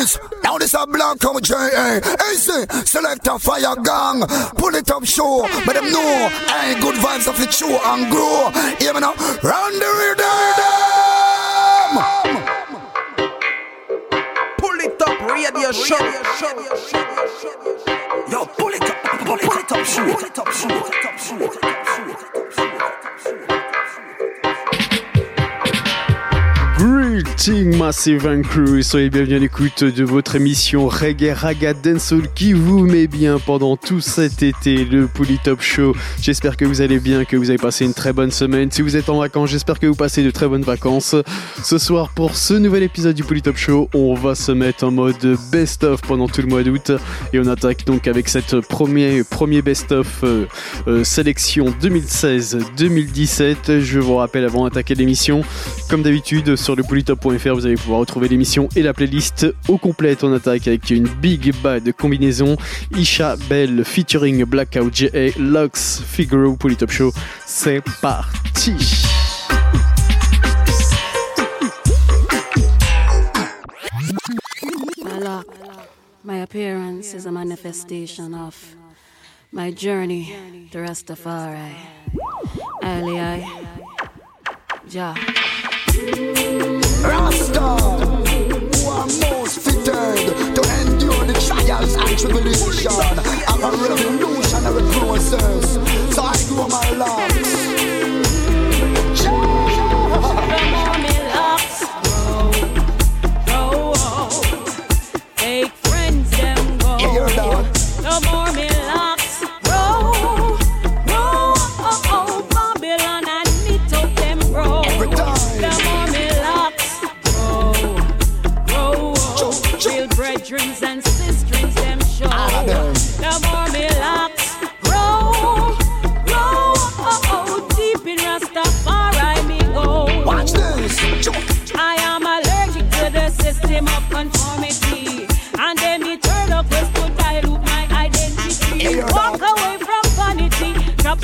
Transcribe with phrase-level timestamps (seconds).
[0.00, 0.18] this.
[0.42, 2.00] Now this a black come J.A.
[2.34, 4.26] See, select a fire gang.
[4.56, 5.46] Pull it up, show.
[5.66, 8.50] But them know, hey, good vibes of it show and grow.
[8.78, 9.14] Hear me now?
[9.42, 10.26] Run the rhythm.
[14.58, 15.98] Pull it up, radio show.
[18.30, 20.12] Yo, pull it up, pull it up, show.
[20.12, 20.68] Pull it up, show.
[20.68, 21.10] Pull it up.
[23.22, 23.49] Pull
[27.76, 32.86] Massive and Crew, soyez bienvenus à l'écoute de votre émission Reggae Raga Dancehall qui vous
[32.86, 35.94] met bien pendant tout cet été, le Pouli Top Show.
[36.22, 38.70] J'espère que vous allez bien, que vous avez passé une très bonne semaine.
[38.70, 41.14] Si vous êtes en vacances, j'espère que vous passez de très bonnes vacances.
[41.62, 44.90] Ce soir, pour ce nouvel épisode du Pouli Top Show, on va se mettre en
[44.90, 46.92] mode best-of pendant tout le mois d'août
[47.32, 50.46] et on attaque donc avec cette premier, premier best-of euh,
[50.88, 53.80] euh, sélection 2016-2017.
[53.80, 55.42] Je vous rappelle avant d'attaquer l'émission,
[55.88, 56.82] comme d'habitude, sur le
[57.12, 60.16] vous allez pouvoir retrouver l'émission et la playlist au complet.
[60.22, 62.56] On attaque avec une big bad combinaison
[62.96, 65.38] Isha Bell featuring Blackout J.A.
[65.38, 67.12] Lux Figaro Polytop Show.
[67.46, 68.74] C'est parti!
[76.22, 78.76] My appearance is a manifestation of
[79.52, 81.74] my journey to Rastafari.
[82.82, 83.66] Ali, I,
[84.88, 85.14] Jah.
[87.02, 87.60] Rasta,
[88.30, 89.84] who are most fitted
[90.54, 92.92] to endure the trials and tribulation
[93.48, 95.64] of a revolutionary process.
[96.14, 97.59] So I grow my locks.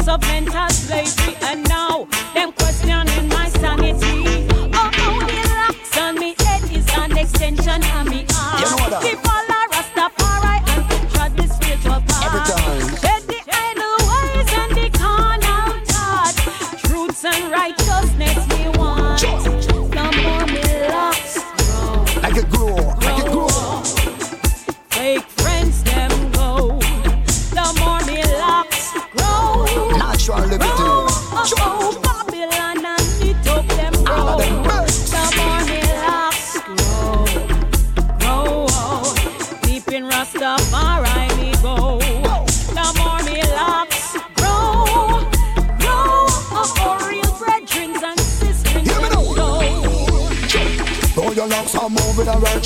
[0.06, 1.36] Drops of mental slavery.
[1.42, 4.46] And now, them questioning my sanity.
[4.72, 4.90] Oh,
[5.26, 8.60] the locks on me head is an extension of me arm.
[8.60, 9.25] You know uh,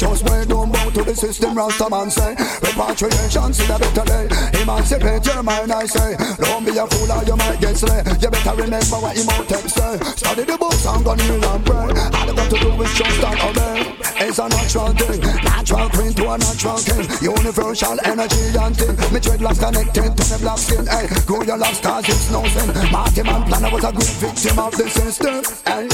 [0.00, 2.34] righteous way, don't bow to the system, Rasta man say.
[2.62, 4.28] Repatriation, see a better day.
[4.60, 6.16] Emancipate your mind, I say.
[6.40, 8.02] Don't be a fool or you might get slay.
[8.20, 9.98] You better remember what Imhotep say.
[10.16, 11.90] Study the books and go kneel and pray.
[12.16, 13.96] All you got to do is just and obey.
[14.20, 17.04] It's a natural thing, natural queen to a natural king.
[17.20, 18.96] Universal energy and thing.
[19.12, 20.86] Me dreadlocks connected to the black skin.
[20.86, 22.68] Hey, grow your locks cause it's no sin.
[22.92, 25.44] Marty Man Planner was a good victim of the system.
[25.64, 25.88] Hey.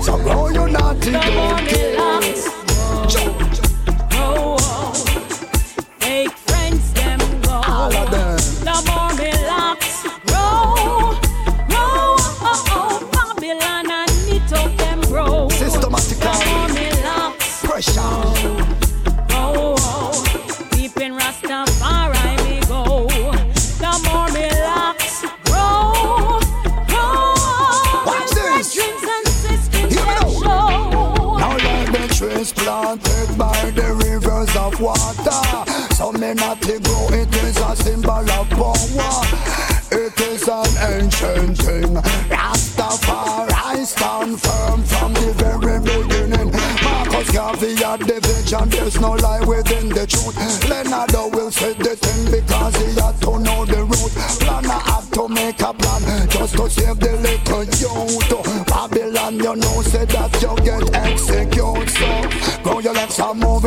[0.00, 1.96] So grow your naughty donkey.
[1.96, 2.67] locks.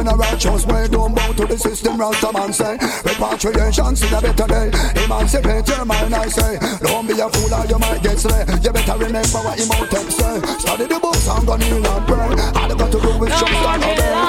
[0.02, 0.88] In a righteous way.
[0.88, 2.74] Don't bow to the system, Rasta man say.
[3.06, 4.68] Repatriation, see a better day.
[5.04, 6.58] Emancipate your mind, I say.
[6.82, 8.44] Don't be a fool or you might get slay.
[8.64, 10.42] You better remember what Imhotep say.
[10.60, 12.32] Study the books and go kneel and pray.
[12.58, 14.21] All you got to do is No just more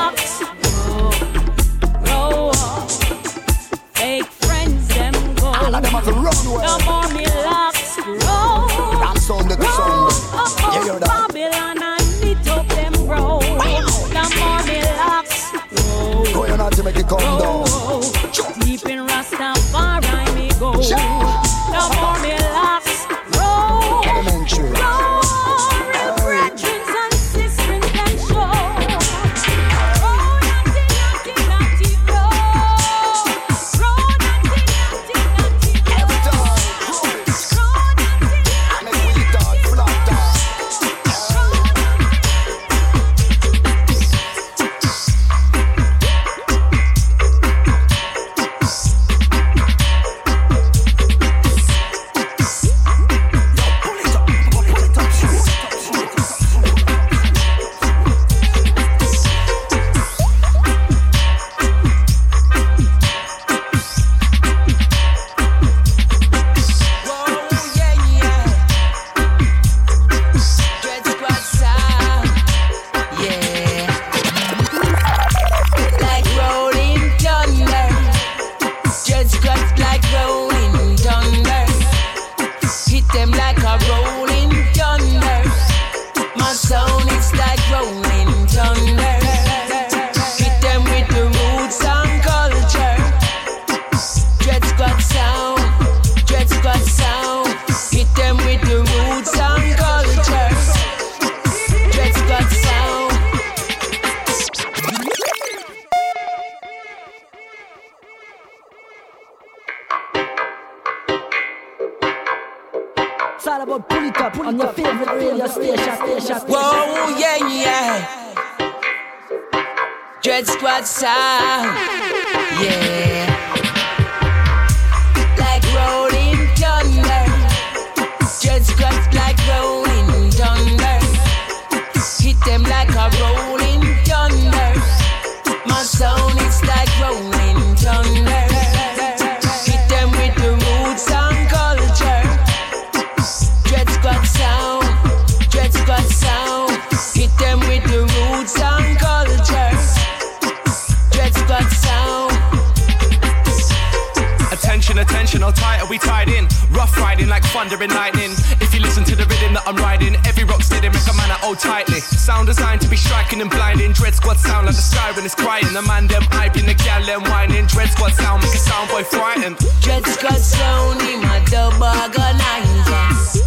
[155.32, 156.44] Tight are we tied in?
[156.73, 158.32] Rough riding like thunder and lightning.
[158.61, 161.32] If you listen to the rhythm that I'm riding, every rock steady make a man
[161.40, 162.00] hold tightly.
[162.00, 163.93] Sound designed to be striking and blinding.
[163.93, 165.64] Dread squad sound like the sky when it's crying.
[165.73, 167.64] The man them hyping, the gal them whining.
[167.67, 169.56] Dread squad sound make a sound boy frightened.
[169.81, 173.05] Dread Squad sound in my double organizer.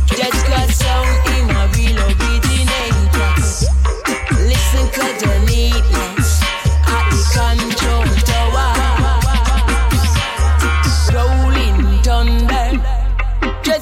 [0.10, 3.30] Dread Squad sound in my real originator.
[4.42, 6.42] Listen to the neatness
[6.90, 7.85] at the control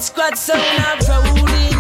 [0.04, 1.73] Squad so of rolling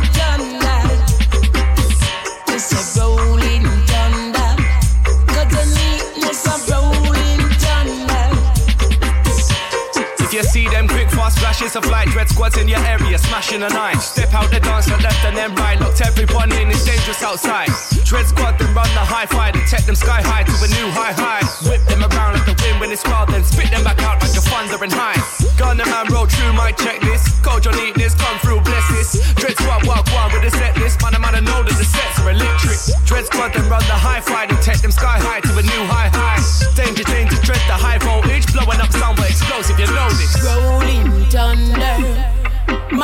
[11.53, 13.97] flashes of light, dread squads in your area, smashing a night.
[14.01, 17.69] Step out the dance to left and then right, locked everyone in, it's dangerous outside.
[18.05, 20.89] Dread squad then run the high five and take them sky high to a new
[20.89, 21.45] high high.
[21.69, 24.33] Whip them around like the wind when it's wild, then spit them back out like
[24.33, 25.19] a thunder and high.
[25.57, 27.29] Gunner man roll through my checklist.
[27.45, 29.21] Coach on neatness, come through, bless this.
[29.37, 31.01] Dread squad walk one with a set list.
[31.05, 32.77] Man, I'm know that the sets are electric.
[33.05, 35.83] Dread squad then run the high five and take them sky high to a new
[35.85, 36.41] high high.
[36.73, 40.33] Danger, danger, dread the high voltage, blowing up sound but explosive, you know this.
[40.41, 40.82] thunder.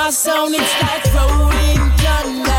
[0.02, 2.59] My sound is like rolling thunder.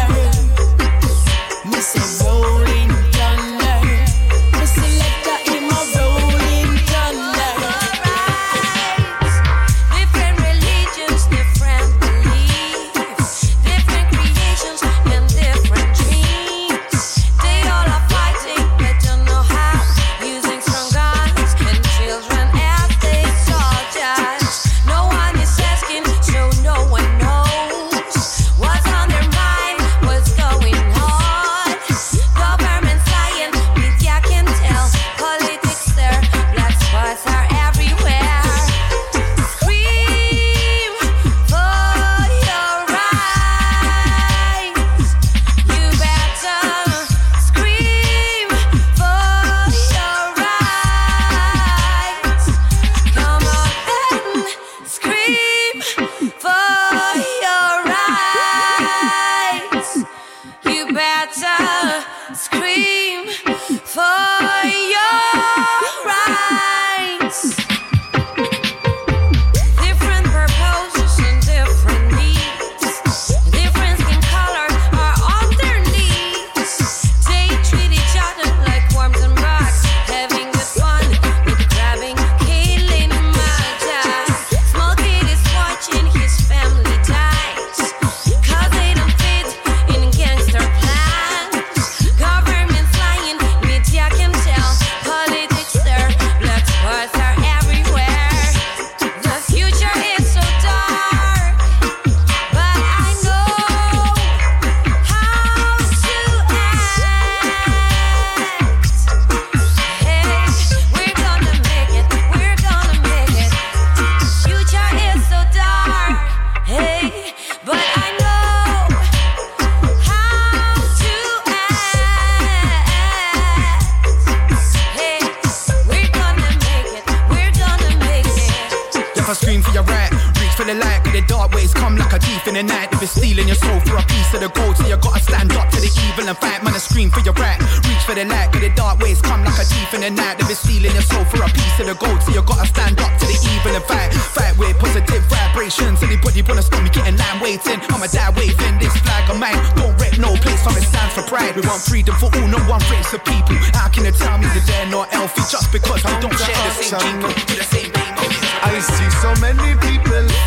[142.10, 144.12] Of so you gotta stand up to the evil and fight.
[144.12, 146.02] Fight with positive vibrations.
[146.02, 147.80] Anybody wanna stop me getting line waiting?
[147.90, 149.58] I'ma die waving this flag of mine.
[149.76, 151.56] Don't rep no place, for it stands for pride.
[151.56, 153.56] We want freedom for all, no one race of people.
[153.72, 156.84] How can you tell me that they're not healthy just because we don't share the
[156.84, 158.30] same do the same thing?
[158.62, 159.79] I see so many people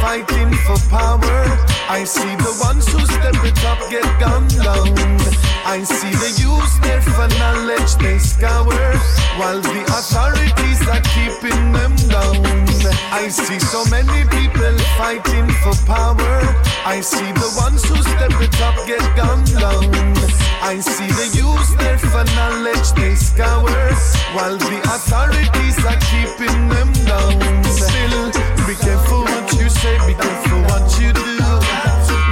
[0.04, 1.40] fighting for power.
[1.88, 4.92] I see the ones who step it up get gunned down.
[5.64, 8.84] I see the use there for knowledge they scour.
[9.40, 12.36] while the authorities are keeping them down.
[13.22, 16.36] I see so many people fighting for power.
[16.96, 19.88] I see the ones who step it up get gunned down.
[20.72, 23.88] I see the use there for knowledge they scour,
[24.36, 27.40] while the authorities are keeping them down.
[27.64, 28.28] Still,
[28.68, 29.33] be careful
[29.84, 31.36] be careful what you do.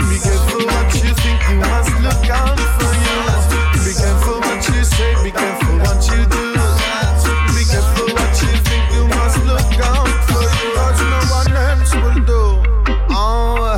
[0.07, 3.17] Be careful what you think, you must look out for you.
[3.83, 6.55] Be careful what you say, be careful what you do.
[7.51, 10.71] Be careful what you think, you must look out for you.
[11.91, 12.43] Will do.
[13.09, 13.75] Oh,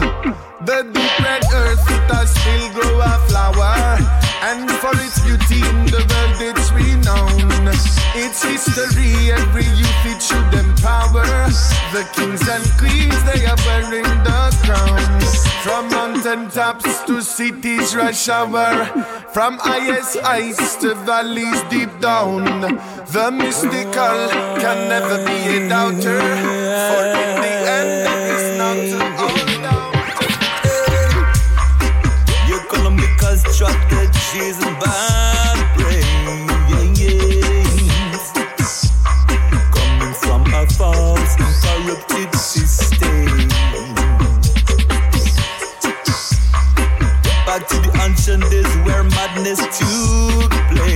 [0.65, 3.98] the deep red earth, it has still grow a flower.
[4.44, 7.42] And for its beauty in the world, it's renowned.
[8.15, 11.25] It's history, every youth it should empower.
[11.94, 12.65] The kings and
[16.53, 18.86] tops to cities rush hour.
[19.33, 22.43] From highest heights to valleys deep down.
[23.15, 24.29] The mystical
[24.62, 26.19] can never be a doubter.
[26.89, 29.93] For in the end, it is not to all down.
[32.48, 35.43] You call them because strategies and bad
[48.25, 50.93] ancient days where madness took place.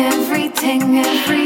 [0.00, 1.39] Everything, everything,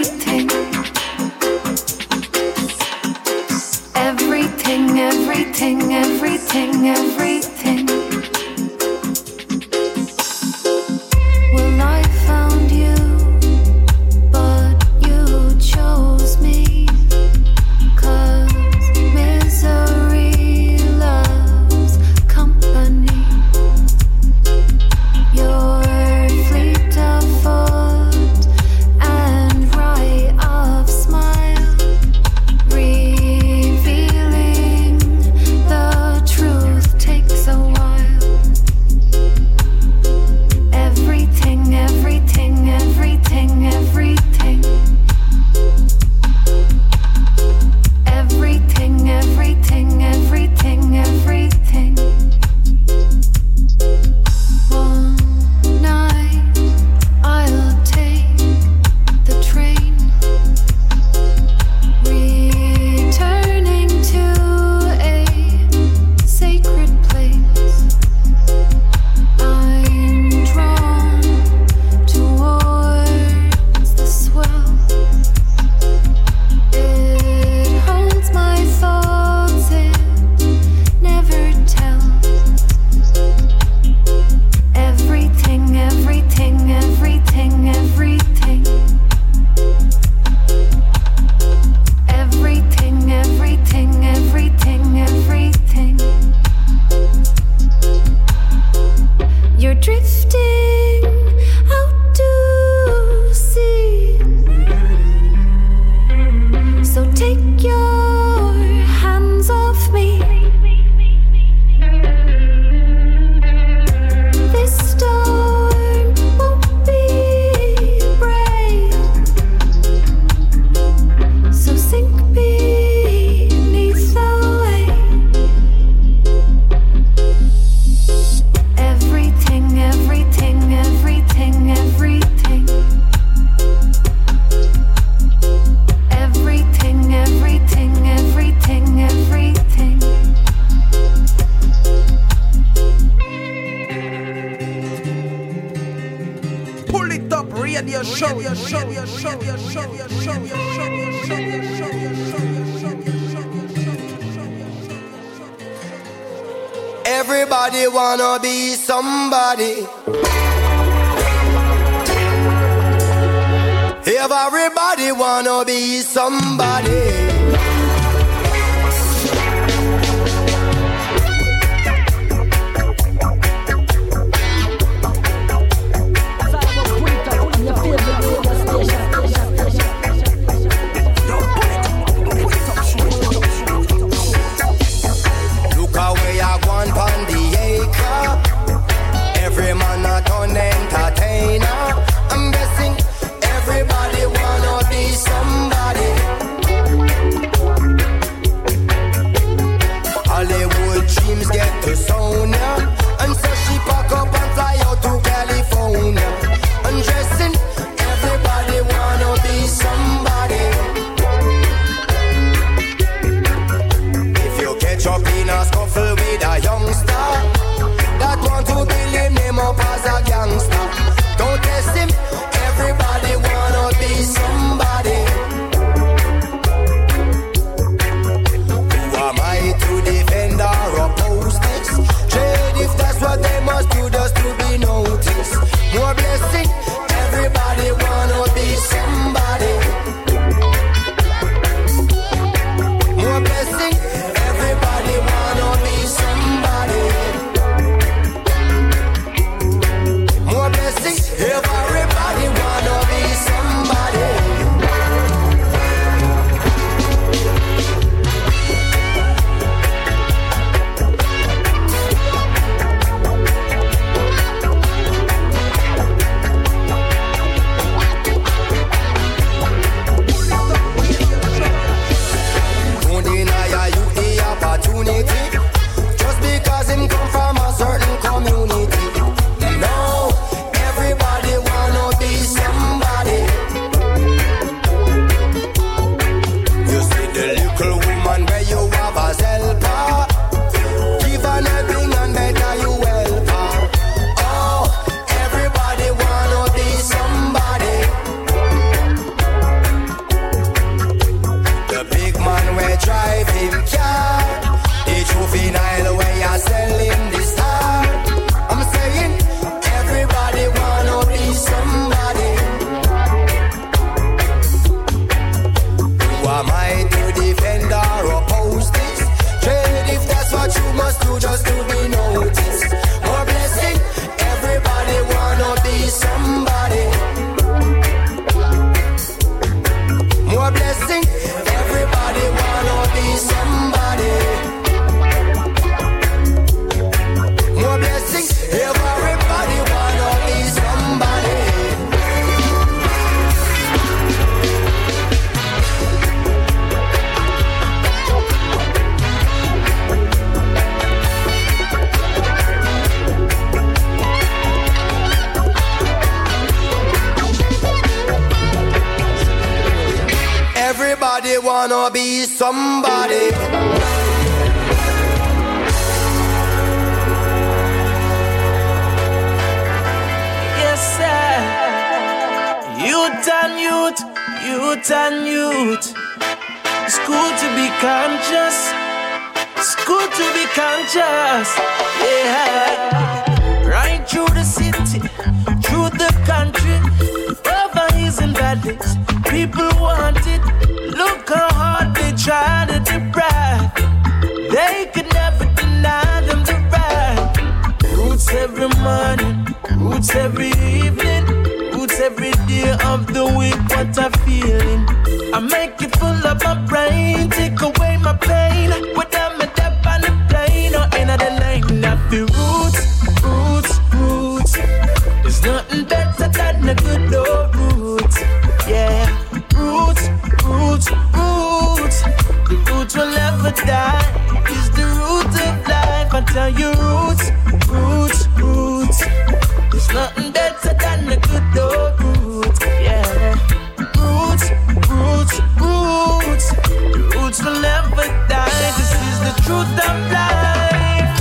[439.74, 441.34] truth of life.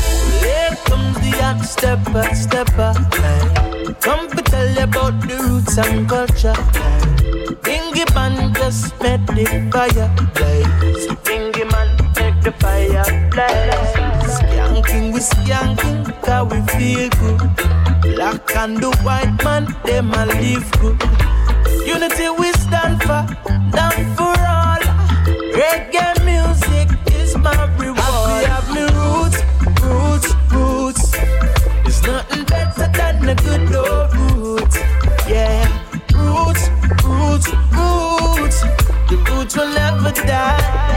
[0.43, 2.93] Here comes the act, stepper.
[3.21, 3.93] by.
[4.05, 6.57] Come to tell you about the roots and culture.
[7.63, 11.05] Dingy man just met the fire blaze.
[11.25, 14.33] Dingy man met the fire blaze.
[14.37, 17.41] Skanking, we skanking, cause we feel good.
[18.15, 20.99] Black and the white man, them a live good.
[21.85, 23.23] Unity we stand for,
[23.75, 24.83] down for all.
[25.57, 27.72] Reggae music is my
[33.33, 34.77] a good love roots.
[35.27, 35.65] Yeah,
[36.13, 36.69] roots,
[37.03, 38.61] roots, roots.
[39.09, 40.92] The roots will never die.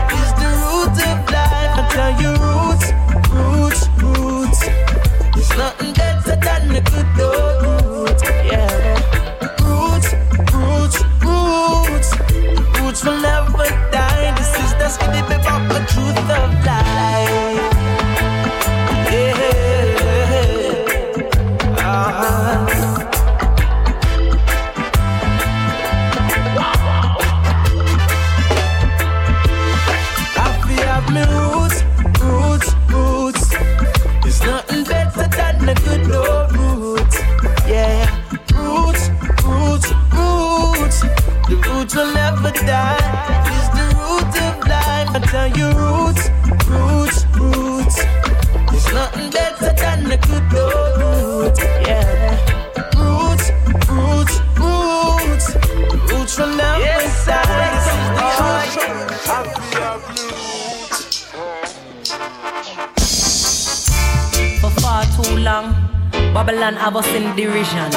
[66.66, 67.94] and have us in derision.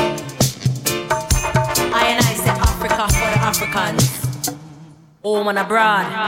[1.92, 4.58] I and I say Africa for the Africans.
[5.24, 6.19] Home and abroad.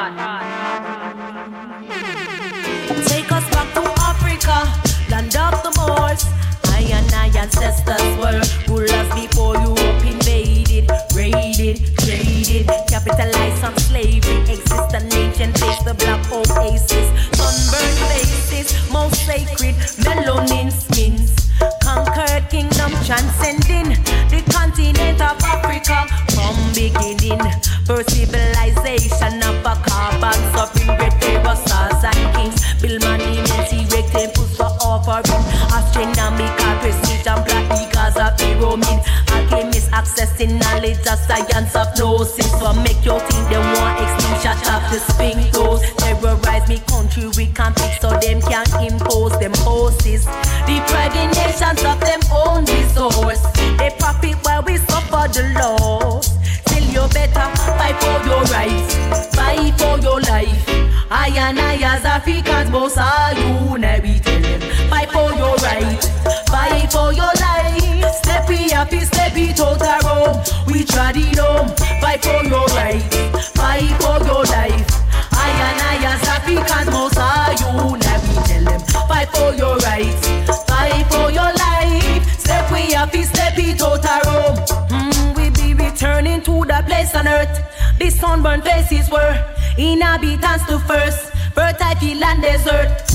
[88.51, 93.10] different places were inhabitants to first, fertile land desert.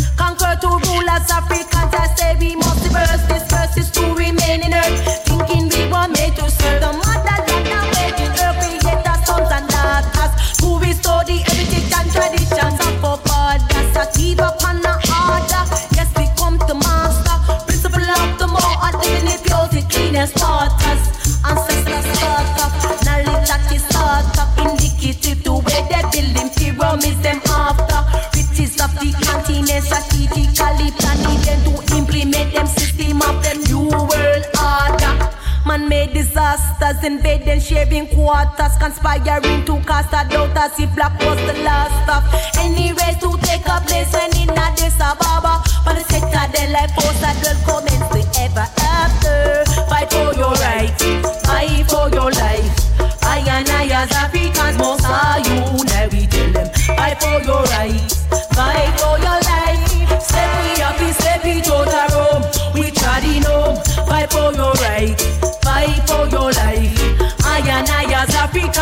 [37.06, 41.54] in bed and shaving quarters, conspiring to cast a doubt as if black was the
[41.62, 42.24] last stop.
[42.58, 45.62] any race to take a place when in Addis Ababa.
[45.84, 49.64] But the sector they life force that will commence the ever after.
[49.88, 51.04] Fight for your rights,
[51.46, 52.74] fight for your life.
[53.22, 55.84] I and I as Africans must are you.
[55.86, 58.25] Now we tell them, fight for your rights.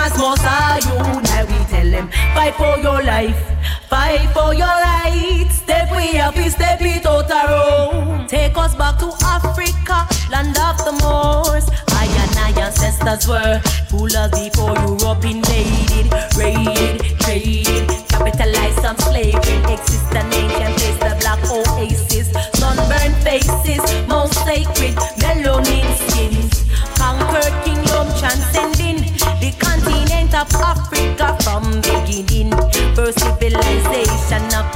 [0.05, 3.41] must must are you now we tell them fight for your life
[3.89, 8.27] fight for your right step we up step it out our own.
[8.27, 13.61] take us back to Africa land of the Moors I and my ancestors were
[13.93, 16.94] rulers before Europe invaded raided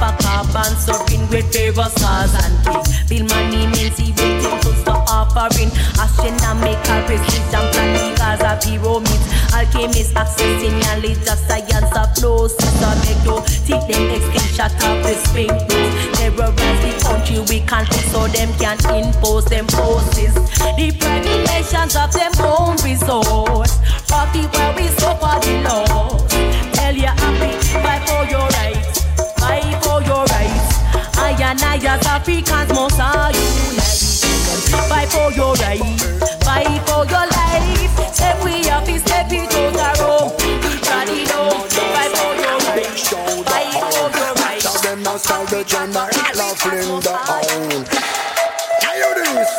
[0.09, 2.89] a carbon suffering great favor stars and kings.
[3.09, 5.69] Bill money means he waiting to stop offering
[6.01, 9.25] astronomical precision practicals of pyramids.
[9.53, 12.57] alchemist, accessing knowledge of science of flows.
[12.57, 15.93] Sister make you take them extinct shut of the spring rules.
[16.17, 20.33] Terrorize the country we can't so them can impose them forces.
[20.33, 20.89] The
[21.47, 23.77] nations of them own resource.
[24.07, 26.29] party where we suffer the loss.
[26.73, 27.68] Tell your happy
[31.89, 33.89] as Africans must unite.
[34.89, 35.81] Fight for your right,
[36.45, 38.13] fight for your life.
[38.13, 40.37] Step we up, step it out the road.
[40.37, 42.93] Keep running fight for your right,
[43.49, 44.29] fight for your
[44.85, 47.85] them and not loving the own.
[48.81, 49.51] Now you this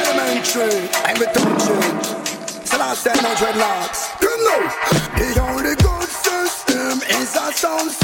[0.00, 2.66] elementary, I'm with the shit.
[2.68, 4.00] Celeste and no dreadlocks.
[4.20, 4.72] Good news,
[5.16, 7.99] the only good system is a sound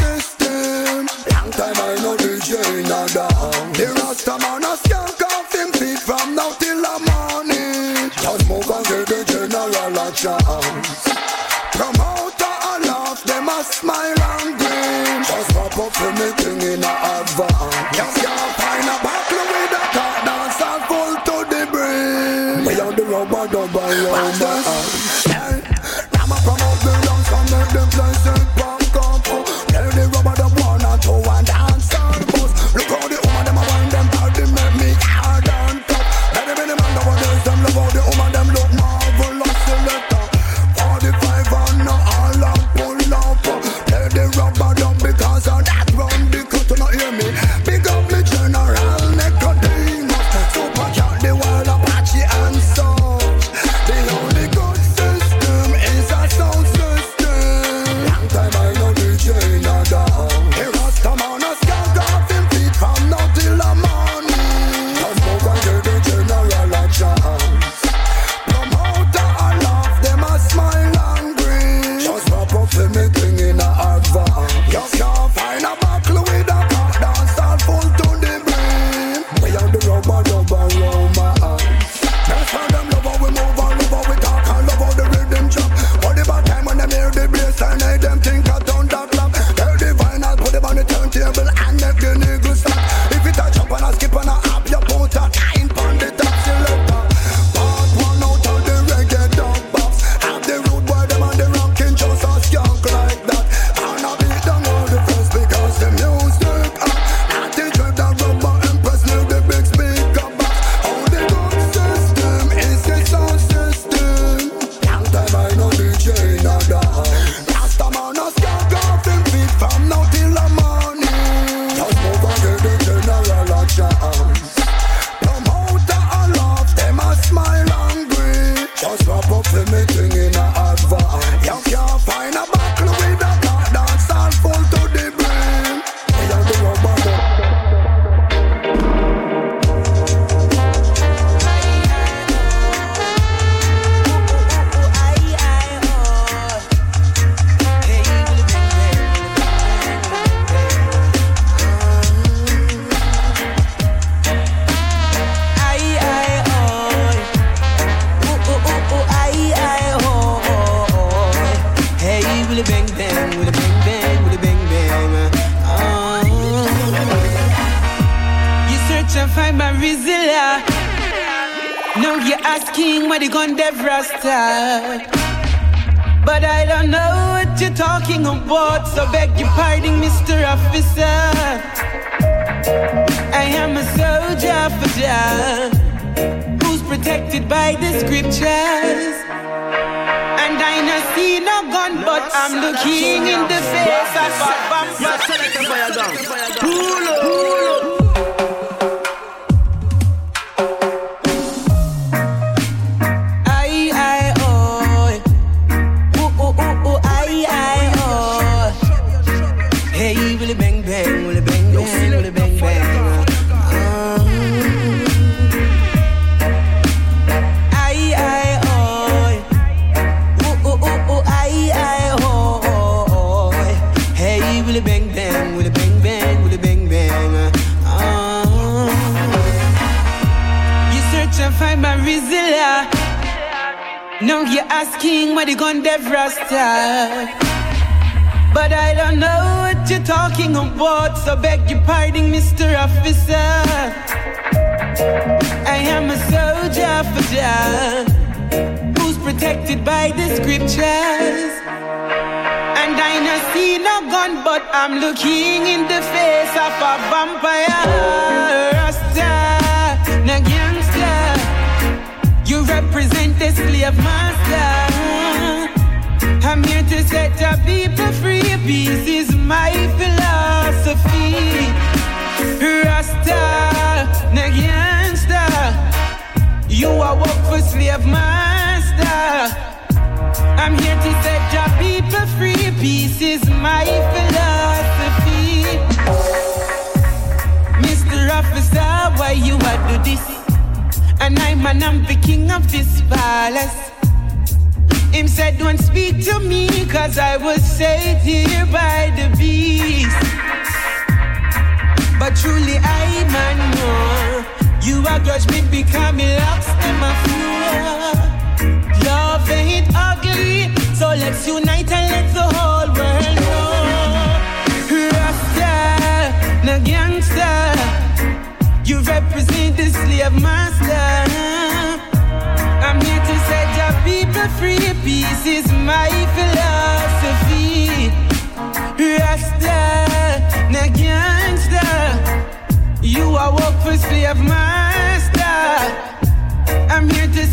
[305.26, 307.95] grudge me becoming locks in my floor.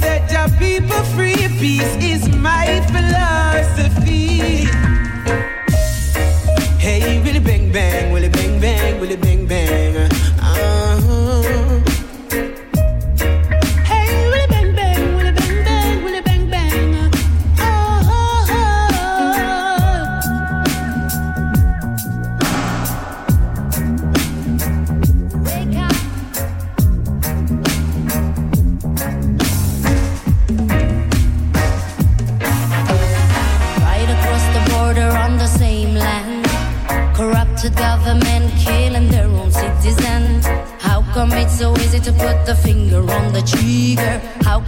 [0.04, 1.47] Set the people free.
[1.60, 3.53] Peace is my philosophy.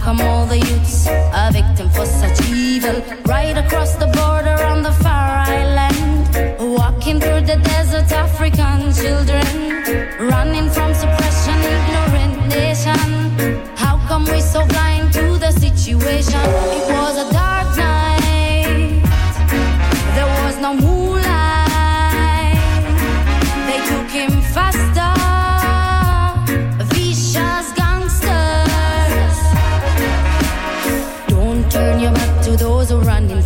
[0.06, 2.94] Come all the youths are victim for such evil?
[3.24, 4.35] Right across the border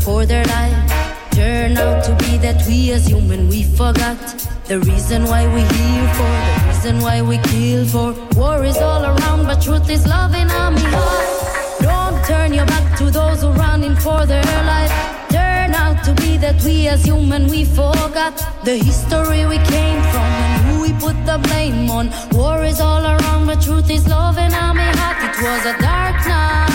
[0.01, 1.31] for their life.
[1.33, 4.19] Turn out to be that we as human we forgot.
[4.67, 8.11] The reason why we here for, the reason why we kill for.
[8.39, 11.81] War is all around, but truth is love in our heart.
[11.81, 14.45] Don't turn your back to those who are running for their
[14.75, 14.93] life.
[15.31, 18.35] Turn out to be that we as human we forgot
[18.65, 22.11] the history we came from and who we put the blame on.
[22.33, 25.19] War is all around, but truth is love in our heart.
[25.29, 26.70] It was a dark night.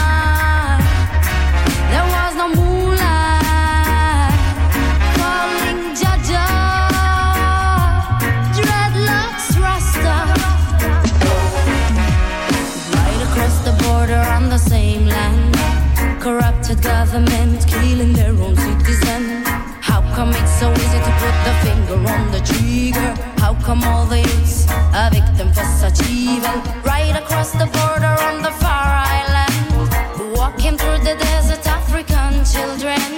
[16.85, 19.43] other men is killing their own citizen.
[19.81, 23.11] How come it's so easy to put the finger on the trigger?
[23.39, 26.57] How come all this a are victim for such evil?
[26.83, 33.14] Right across the border on the far island, walking through the desert, African children.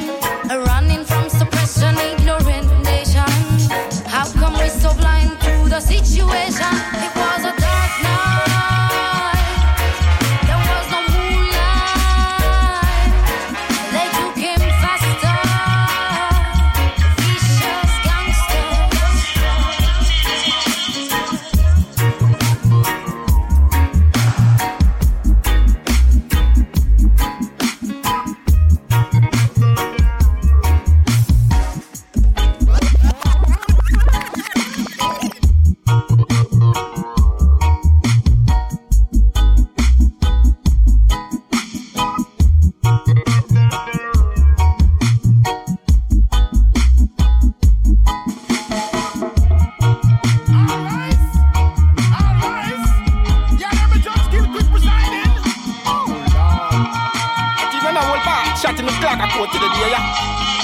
[59.17, 60.56] 打过去的爹呀！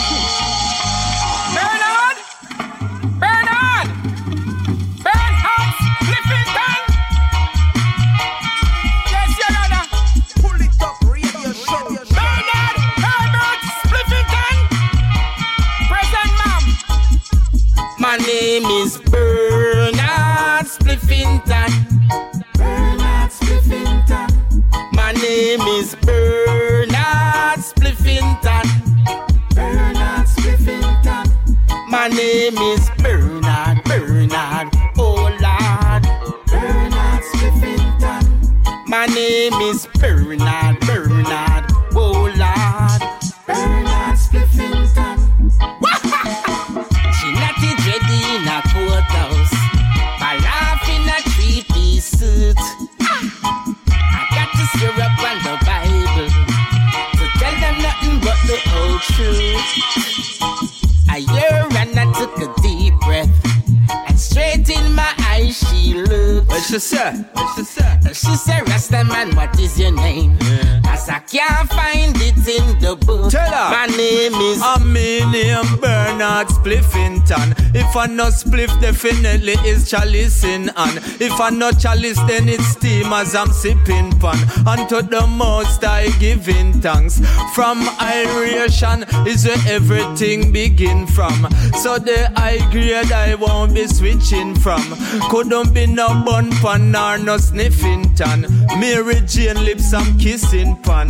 [77.94, 80.98] If I no spliff, definitely is chalice in hand.
[81.22, 84.36] If I no chalice, then it's steam as I'm sipping pan.
[84.66, 87.22] And to the most I giving thanks.
[87.54, 91.48] From iration is where everything begin from.
[91.84, 94.82] So the high grade I won't be switching from.
[95.30, 98.48] Couldn't be no bun pan nor no sniffing tan.
[98.80, 101.10] Mary Jane lips I'm kissing pan.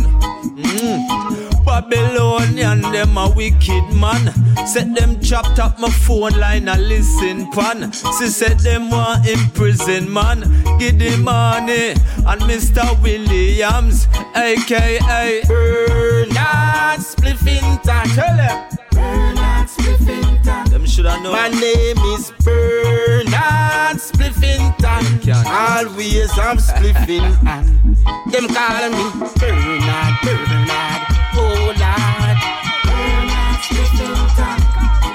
[0.60, 1.43] Mm.
[1.80, 4.32] Babylonian, them a wicked man.
[4.64, 7.90] Set them chopped up my phone line and listen pan.
[7.90, 10.40] She said them want imprison man.
[10.78, 11.90] Give the money
[12.30, 12.84] and Mr.
[13.02, 14.06] Williams,
[14.36, 18.14] aka Bernard Spliffington.
[18.14, 18.68] Tell them.
[18.92, 20.63] Bernard Spliffington.
[20.84, 21.32] Them shoulda know.
[21.32, 25.24] My name is Bernard Spliffington.
[25.46, 27.96] Always I'm spliffing and
[28.30, 29.06] them calling me
[29.40, 31.00] Bernard, Bernard,
[31.40, 32.36] oh Lord.
[32.84, 34.60] Bernard Spliffington.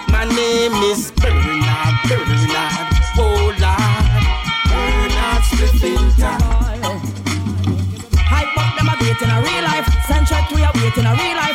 [0.09, 2.89] My name is Bernard, Bernard,
[3.22, 4.09] oh Lord.
[4.74, 6.41] Bernard Spliffington.
[8.26, 9.86] Hype up them a wait in a real life.
[10.07, 11.49] Central we a wait in a real life.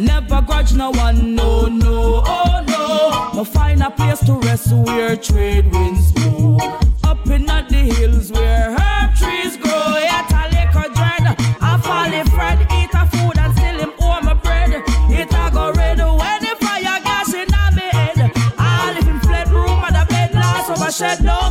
[0.00, 3.30] Never grudge no one, no, no, oh no.
[3.34, 6.58] No find a place to rest where trade winds blow.
[7.04, 9.96] Up in the hills where herb trees grow.
[9.96, 11.36] Yet a liquor dread.
[11.82, 14.70] Fall in friend, eat a food and still him owe my bread.
[15.10, 18.30] It a go red when the fire gas in a me head.
[18.58, 21.49] I live in flat room and the bed last over shed down.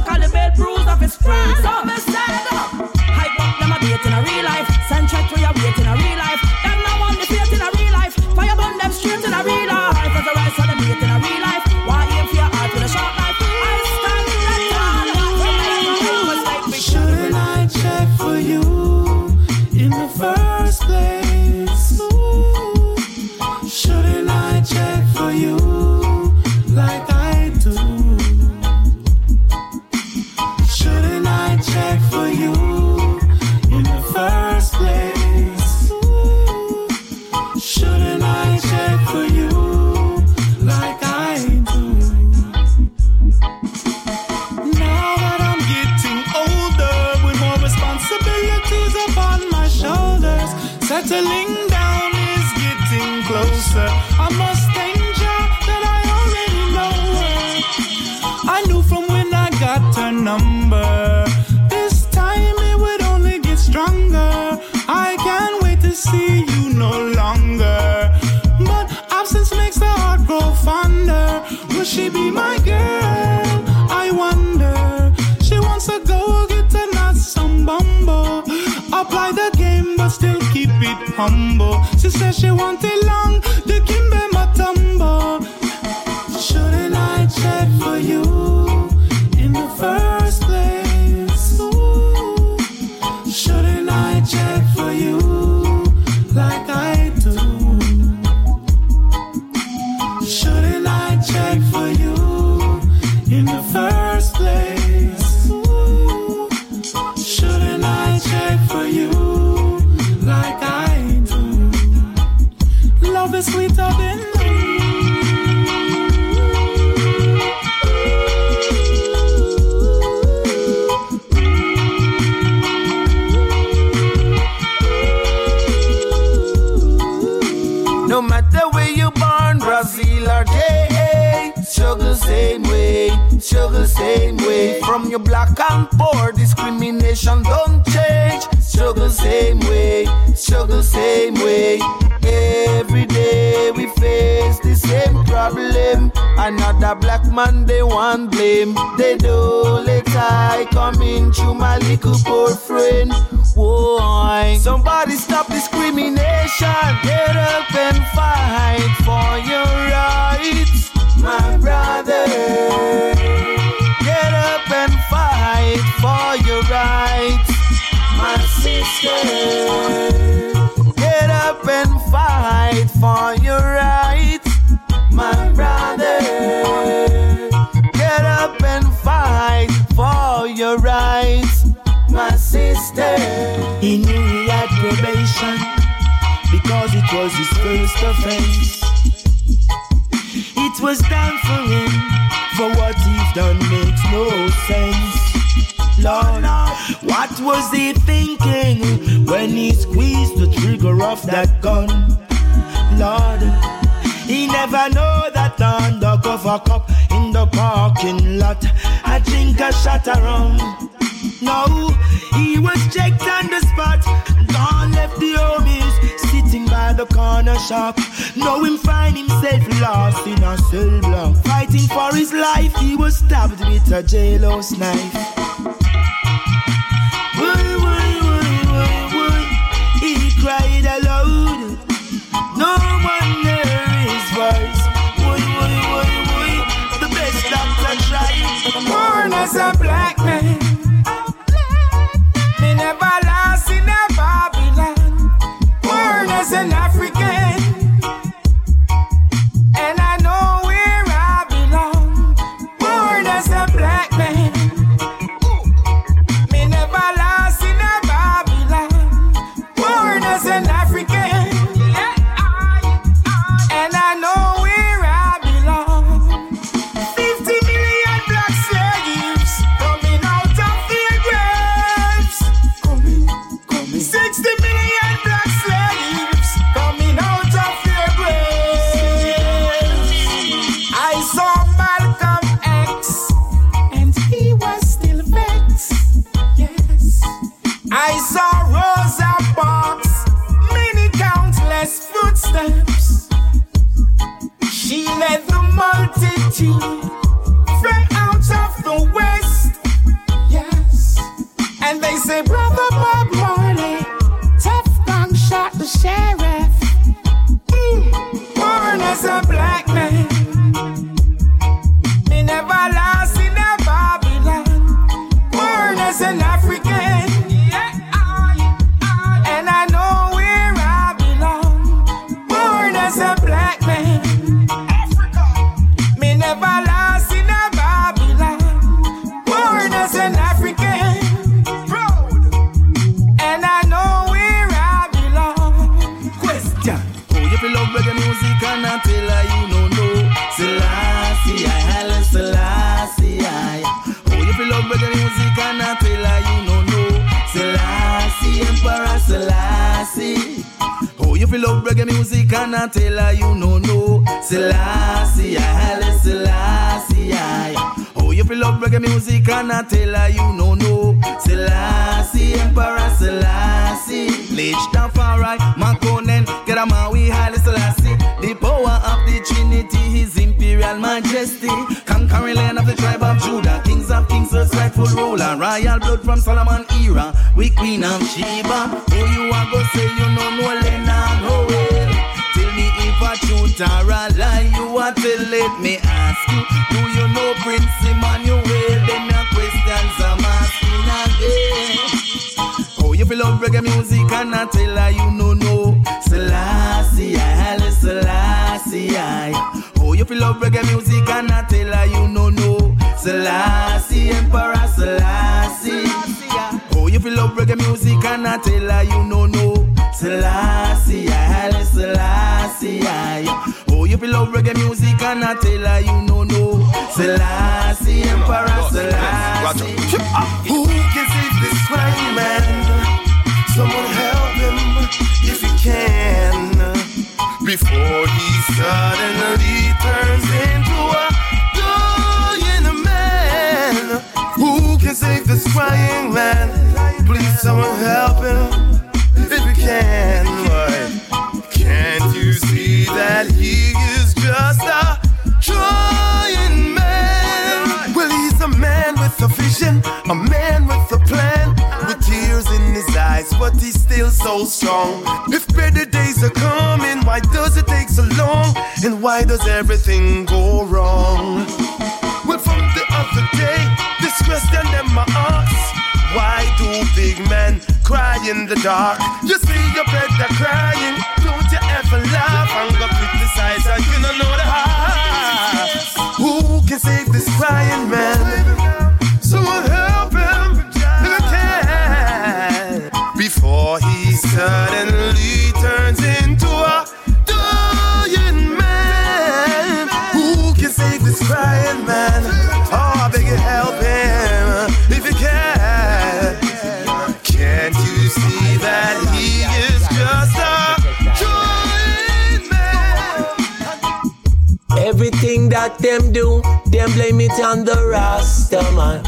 [506.19, 509.23] Them do, them blame it on the Rasta man,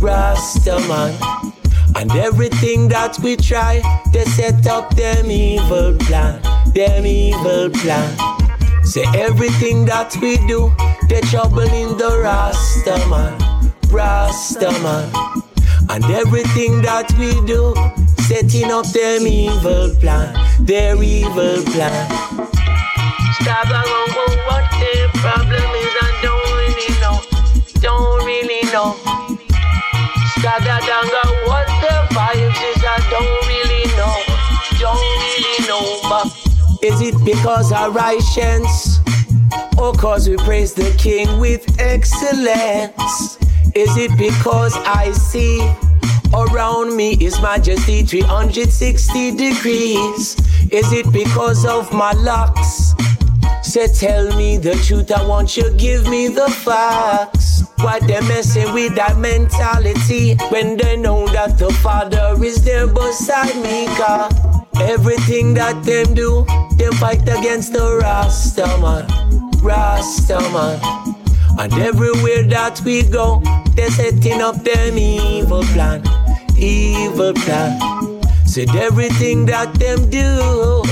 [0.00, 1.52] Rasta man.
[1.94, 3.82] And everything that we try,
[4.12, 6.40] they set up them evil plan,
[6.74, 8.16] them evil plan.
[8.84, 10.72] Say everything that we do,
[11.08, 15.10] they trouble in the Rasta man, Rasta man.
[15.90, 17.74] And everything that we do,
[18.22, 20.32] setting up them evil plan,
[20.64, 22.52] their evil plan.
[23.42, 25.91] Stop go what the problem is,
[28.72, 28.96] know.
[30.42, 34.16] Go what the vibes is, I don't really know,
[34.80, 36.00] don't really know.
[36.08, 36.26] But
[36.82, 38.98] is it because our righteous,
[39.78, 43.38] or cause we praise the King with excellence?
[43.74, 45.60] Is it because I see
[46.34, 50.36] around me His Majesty 360 degrees?
[50.72, 52.94] Is it because of my locks?
[53.62, 57.51] Say, tell me the truth, I want you give me the facts.
[57.78, 63.56] Why they messing with that mentality when they know that the Father is there beside
[63.56, 63.86] me?
[63.96, 64.32] Cause
[64.80, 66.44] everything that them do,
[66.76, 69.06] they fight against the Rasta man,
[69.62, 70.80] Rasta man.
[71.58, 73.42] And everywhere that we go,
[73.74, 76.02] they setting up them evil plan,
[76.56, 78.20] evil plan.
[78.46, 80.82] Said everything that them do,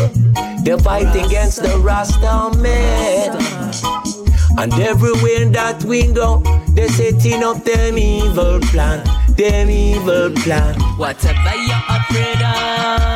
[0.64, 4.09] they fight against the Rasta man.
[4.60, 6.42] And everywhere that we go,
[6.74, 9.02] they're setting up them evil plan,
[9.34, 10.78] them evil plan.
[10.98, 13.09] Whatever you're afraid of,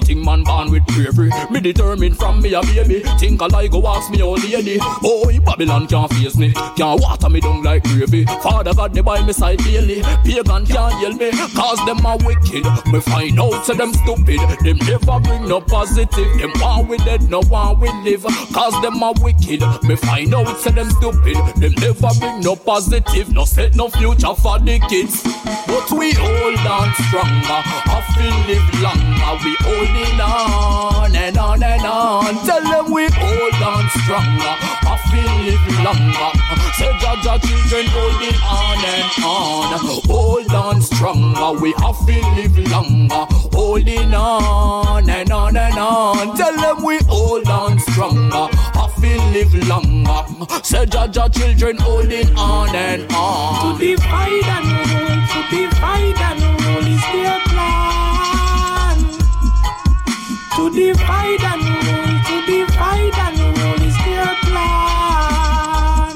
[0.00, 1.30] thing man born with bravery.
[1.50, 3.02] Me determined from me a baby.
[3.18, 4.78] Think I like go ask me old lady.
[4.80, 8.24] Oh, Boy Babylon can't face me Can't water me down like gravy.
[8.24, 10.02] Father God they by me side daily.
[10.24, 12.64] Pagan can't yell me Cause them a wicked.
[12.92, 14.38] Me find out say them stupid.
[14.62, 16.38] Them never bring no positive.
[16.38, 18.24] Them want we dead no want we live.
[18.52, 19.62] Cause them a wicked.
[19.82, 21.36] Me find out say them stupid.
[21.56, 23.32] Them never bring no positive.
[23.32, 25.22] No set no future for the kids.
[25.66, 27.60] But we hold on stronger.
[27.88, 29.44] I feel live longer.
[29.44, 29.56] We
[29.86, 34.54] holding on and on and on Tell them we hold on stronger
[34.86, 36.30] I feel live longer
[36.78, 42.58] Say Jah Jah children holding on and on Hold on stronger We have to live
[42.70, 47.78] longer Holding on and on and on Tell them we hold on.
[47.78, 53.78] Stronger I feel live longer Say Jah Jah children holding on and on.
[53.78, 57.45] To divide and rule, to divide and rule is their
[60.56, 66.14] To divide and rule, to divide and rule is their plan.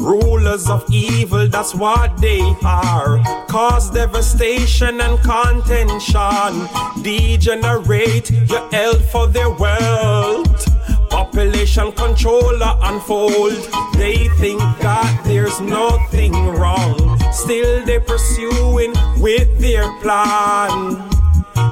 [0.00, 3.20] Rulers of evil, that's what they are.
[3.48, 6.68] Cause devastation and contention.
[7.02, 10.66] Degenerate your health for their wealth
[11.10, 13.52] population controller unfold.
[13.94, 17.18] They think that there's nothing wrong.
[17.32, 21.15] Still they pursuing with their plan.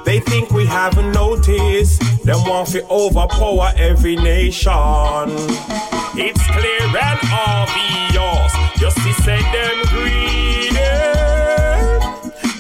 [0.05, 2.01] They think we haven't noticed.
[2.25, 4.73] Them want to overpower every nation.
[6.17, 8.53] It's clear and obvious.
[8.79, 10.75] Just to say them greedy.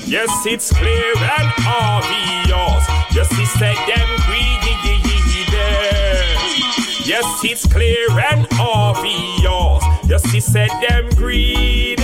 [0.06, 2.86] Yes, it's clear and obvious.
[3.12, 4.54] Just to say them greedy.
[7.06, 9.84] Yes, it's clear and obvious.
[10.08, 12.02] Just to say them greedy.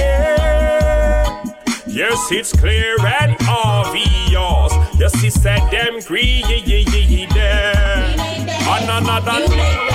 [1.86, 4.19] Yes, it's clear and obvious
[5.10, 6.62] see said them greedy,
[7.26, 8.20] them.
[8.68, 9.89] on another.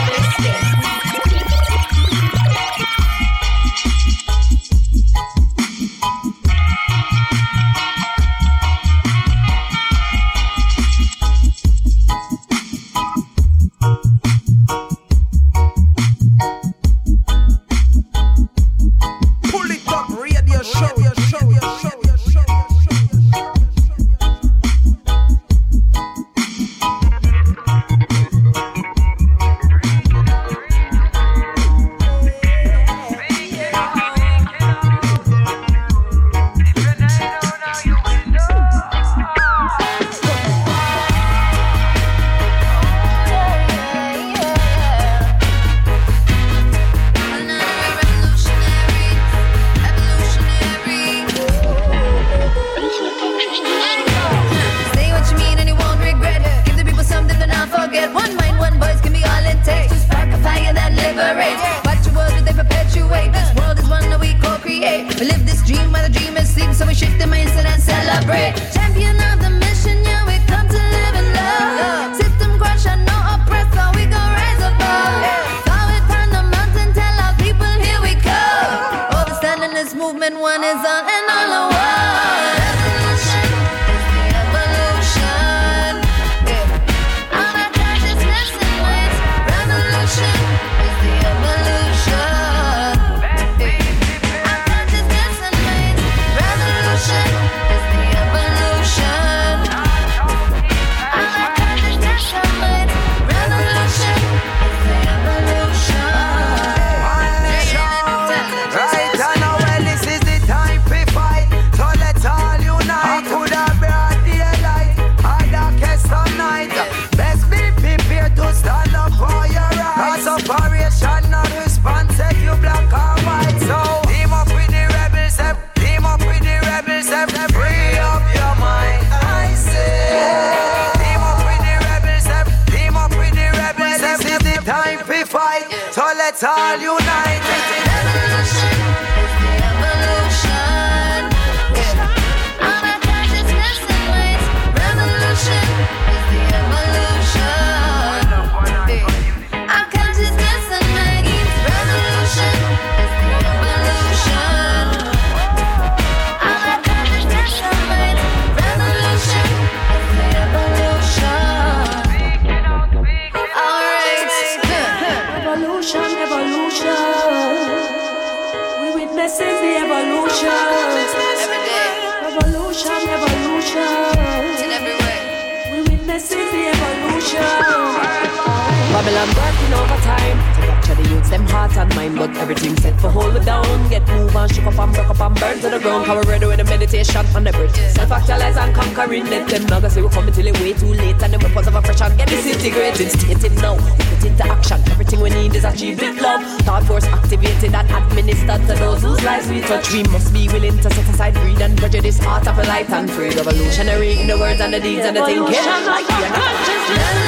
[199.95, 203.29] We must be willing to set aside greed and prejudice, art of light and free.
[203.29, 205.45] Revolutionary in the words and the deeds and the thinking.
[205.45, 207.24] Like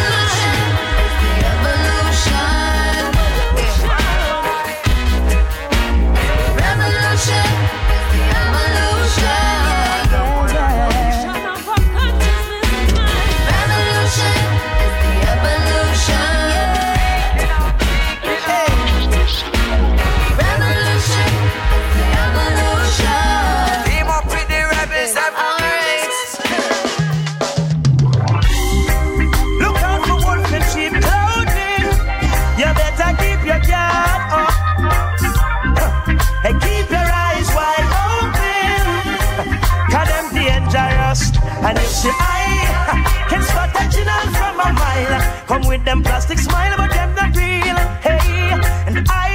[45.68, 47.78] with them plastic smile, but them not real.
[48.00, 48.52] Hey,
[48.88, 49.30] and I,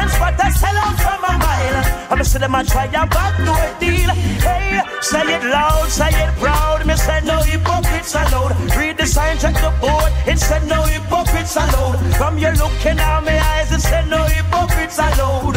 [0.00, 1.78] and spot that sell out from a mile.
[2.10, 4.10] I'm see them a try a bad no deal.
[4.42, 6.86] Hey, say it loud, say it proud.
[6.86, 8.52] Me say no hypocrites allowed.
[8.76, 10.10] Read the sign, check the board.
[10.26, 11.98] It said no hypocrites allowed.
[12.16, 15.55] From your looking in my eyes, it said no hypocrites allowed.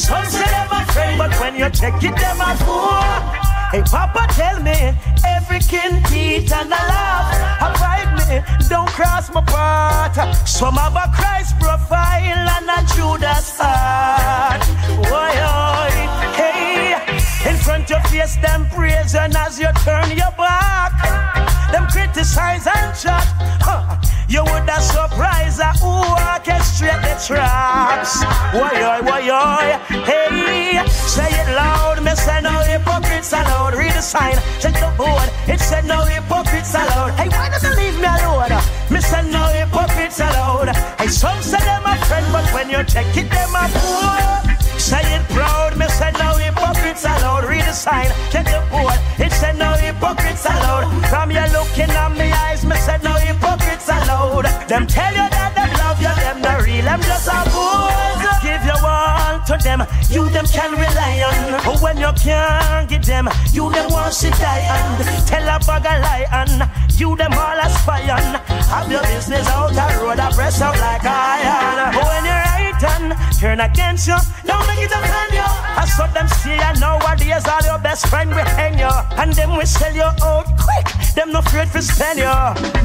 [0.00, 3.40] Some say them a friend, but when you check it, them a fool.
[3.70, 7.28] Hey, Papa, tell me, every kin, teeth, and a laugh.
[7.68, 10.48] Avoid me, don't cross my path.
[10.48, 14.64] Some have a Christ profile and a Judas heart.
[15.10, 15.32] Why,
[16.34, 20.92] hey, in front of face, them praise, and as you turn your back,
[21.70, 23.39] them criticize and chat.
[24.30, 28.22] You would have surprised uh, who orchestrate the traps.
[28.54, 33.74] Why, why, why, why, hey, say it loud, me say no hypocrites allowed.
[33.74, 37.10] Read the sign, check the board, it said no hypocrites allowed.
[37.18, 38.54] Hey, why don't you leave me alone?
[38.88, 40.76] Me say no hypocrites allowed.
[41.00, 44.60] Hey, some say them a friend, but when you check it, them a fool.
[44.78, 47.50] Say it proud, me say no hypocrites allowed.
[47.50, 50.86] Read the sign, check the board, it said no hypocrites allowed.
[51.10, 52.29] From you looking at me
[54.70, 58.22] Them tell you that them love you, them not real, them just a fools.
[58.38, 61.58] Give your all to them, you them can rely on.
[61.66, 65.26] But when you can't get them, you them want to die on.
[65.26, 68.38] Tell a bag a lie on, you them all aspire on.
[68.70, 71.90] Have your business out the road, I press out like iron.
[71.90, 73.10] But when you're right on,
[73.42, 75.29] turn against you, don't make it offend you.
[75.96, 78.94] Saw them see you nowadays, all your best friend will hang you.
[79.18, 82.36] And them will sell you out quick, them no afraid to spend you.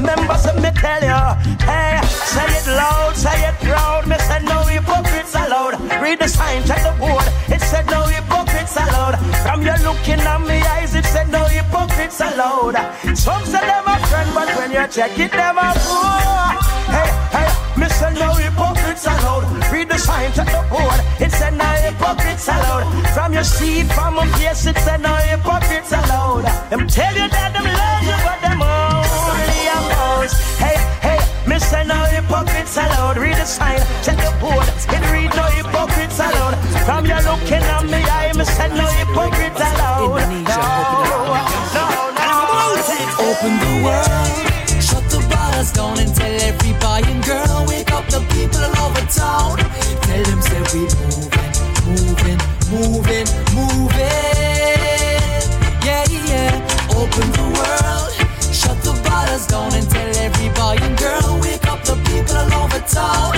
[0.04, 1.22] Members of me tell you,
[1.64, 4.06] hey, say it loud, say it proud.
[4.06, 5.80] Me say no hypocrites allowed.
[6.02, 7.24] Read the sign, check the board.
[7.48, 9.16] It said no hypocrites allowed.
[9.42, 12.76] From you looking at me eyes, it said no hypocrites allowed.
[13.16, 16.56] Some say them a friend, but when you check it, them a fool.
[16.90, 19.44] Hey, hey, me say no hypocrites allowed.
[19.72, 21.00] Read the sign, check the board.
[21.20, 22.86] It said no hypocrites allowed.
[23.12, 26.44] From your seat, from a face, it said no hypocrites allowed.
[26.70, 30.32] Them tell you that them love you, but them only oppose.
[30.56, 33.18] Hey, hey, me say no hypocrites allowed.
[33.18, 34.66] Read the sign, check the board.
[34.88, 36.56] It read no hypocrites allowed.
[36.86, 40.24] From you looking at me, I me say no hypocrites allowed.
[40.46, 40.60] No,
[41.76, 42.36] no, no.
[43.18, 46.35] Open the world, shut the borders down and tell
[50.76, 51.52] we moving,
[51.86, 53.96] moving, moving, moving.
[55.86, 56.52] Yeah, yeah.
[56.90, 58.12] Open the world,
[58.52, 62.64] shut the borders down and tell every boy and girl, wake up the people all
[62.64, 63.35] over town.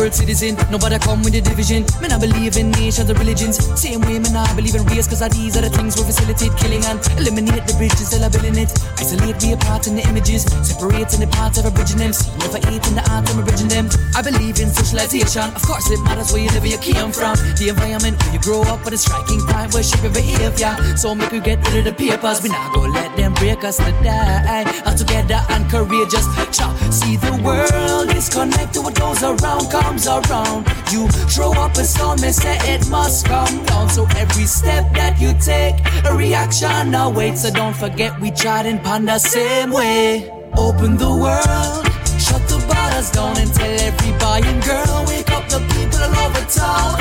[0.00, 1.84] World citizen, nobody come with the division.
[2.00, 3.60] Man, I believe in nations or religions.
[3.76, 6.80] Same way, man, I believe in race, cause these are the things we facilitate killing
[6.88, 8.72] and eliminate the bridges that are building it.
[8.96, 12.16] Isolate me apart in the images, separating the parts of a bridging them.
[12.16, 13.92] See, never ate in the art, I'm bridging them.
[14.16, 17.36] I believe in socialization, of course, it matters where you live, where you came from.
[17.60, 20.72] The environment where you grow up, but a striking point where shape your behavior.
[20.96, 23.76] So make we get rid of the papers, we not go let them break us
[23.76, 24.64] to die.
[24.88, 26.24] All together and courageous,
[26.56, 30.66] Cha, see the world is connected, what goes around comes around.
[30.92, 33.88] You throw up a stone, and say it must come down.
[33.88, 35.76] So every step that you take,
[36.08, 37.42] a reaction awaits.
[37.42, 40.30] So don't forget we tried and ponder same way.
[40.56, 41.82] Open the world,
[42.24, 46.26] shut the borders down and tell every boy and girl, wake up the people all
[46.26, 46.94] over town.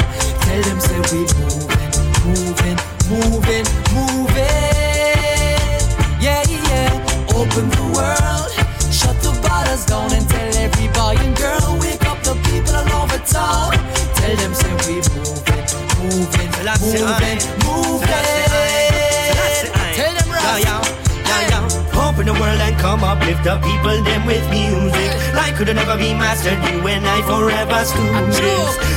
[0.46, 1.92] Tell them say we moving,
[2.26, 2.80] moving,
[3.12, 4.80] moving, moving.
[6.26, 7.38] Yeah, yeah.
[7.40, 8.50] Open the world,
[8.92, 11.59] shut the borders down and tell every boy and girl,
[13.32, 15.66] Tell them say we moving,
[16.00, 16.50] moving,
[16.82, 18.39] moving, moving.
[22.30, 25.10] The world and come up, lift the people them with music.
[25.34, 28.38] Life could never be mastered, you and I forever students.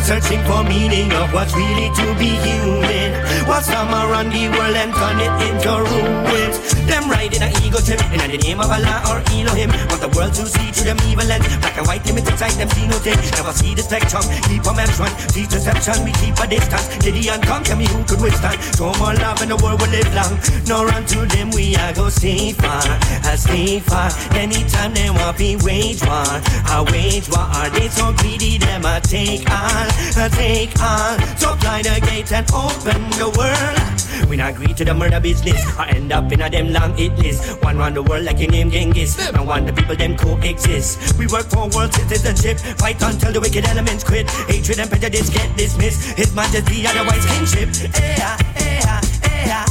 [0.04, 3.10] Searching for meaning of what's really to be human.
[3.48, 6.56] What's come around the world and turn it into ruins.
[6.84, 9.70] Them riding an ego trip in the name of Allah or Elohim.
[9.88, 11.46] Want the world to see through them evil lens.
[11.62, 13.16] Black and white limit inside them see no thing.
[13.38, 15.12] Never see the spectrum, keep a man's run.
[15.32, 16.86] See deception, we keep a distance.
[17.00, 18.60] Gideon come, tell me who could withstand.
[18.76, 20.36] So more love in the world will live long.
[20.66, 22.82] No run to them, we are go stay far.
[23.24, 24.10] I stay far.
[24.36, 26.24] Anytime they want be wage war.
[26.68, 27.46] I wage war.
[27.58, 28.58] Are they so greedy?
[28.58, 31.18] Them I take all, I take all.
[31.36, 34.28] So fly the gate and open the world.
[34.28, 35.60] We not agree to the murder business.
[35.78, 37.62] I end up in a them long hit list.
[37.62, 39.18] One round the world like your name Genghis.
[39.28, 41.18] And one the people them coexist.
[41.18, 42.58] We work for world citizenship.
[42.78, 44.30] Fight until the wicked elements quit.
[44.48, 46.16] Hatred and prejudice get dismissed.
[46.16, 47.68] His majesty otherwise kingship.
[48.00, 49.00] Yeah, yeah,
[49.46, 49.66] yeah,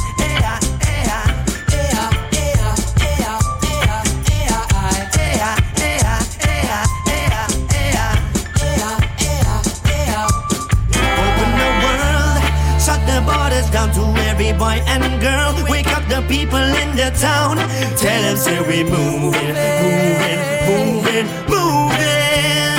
[13.52, 15.52] the down to every boy and girl.
[15.68, 17.56] Wake up the people in the town.
[17.96, 20.38] Tell them say we moving, moving,
[20.68, 22.76] moving, moving.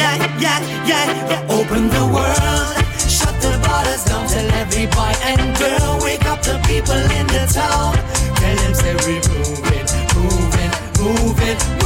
[0.00, 0.58] Yeah, yeah,
[0.90, 1.56] yeah, yeah.
[1.56, 2.74] Open the world,
[3.16, 4.26] shut the borders down.
[4.26, 5.98] Tell every boy and girl.
[6.02, 7.94] Wake up the people in the town.
[8.40, 9.86] Tell them say we moving,
[10.16, 11.79] moving, moving.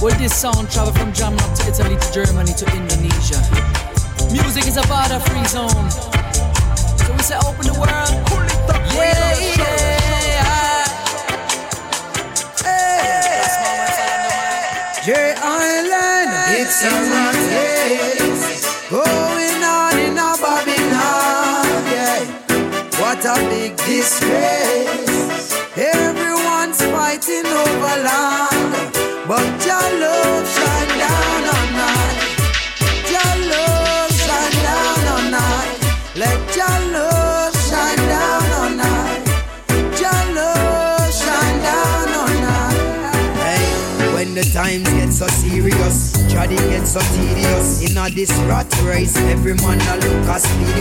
[0.00, 3.40] Well, this sound travel from Jamrock to Italy to Germany to Indonesia.
[4.32, 5.90] Music is a border free zone.
[6.96, 8.10] So we say open the world.
[8.96, 9.80] Yeah, yeah.
[15.04, 16.30] J Island,
[16.60, 21.66] it's a hot place going on in a Babylon.
[21.88, 22.20] Yeah,
[23.00, 25.56] what a big disgrace.
[25.76, 28.49] Everyone's fighting over land,
[45.20, 47.84] so serious, trying to get so tedious.
[47.84, 50.80] In a this rat race, every man a look as speedy.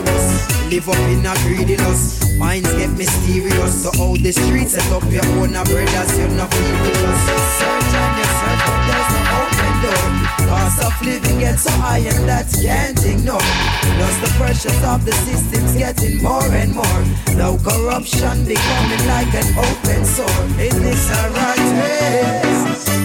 [0.72, 3.84] Live up in a greediness, minds get mysterious.
[3.84, 7.20] So how the streets set up your own a brothers, you not feel with us.
[7.60, 10.08] Search on yourself, but there's no open door.
[10.48, 13.44] Cost of living gets so high and that's can't ignore.
[13.44, 17.02] Plus the pressures of the system's getting more and more.
[17.36, 20.44] Now corruption becoming like an open sore.
[20.64, 22.99] In this a rat race,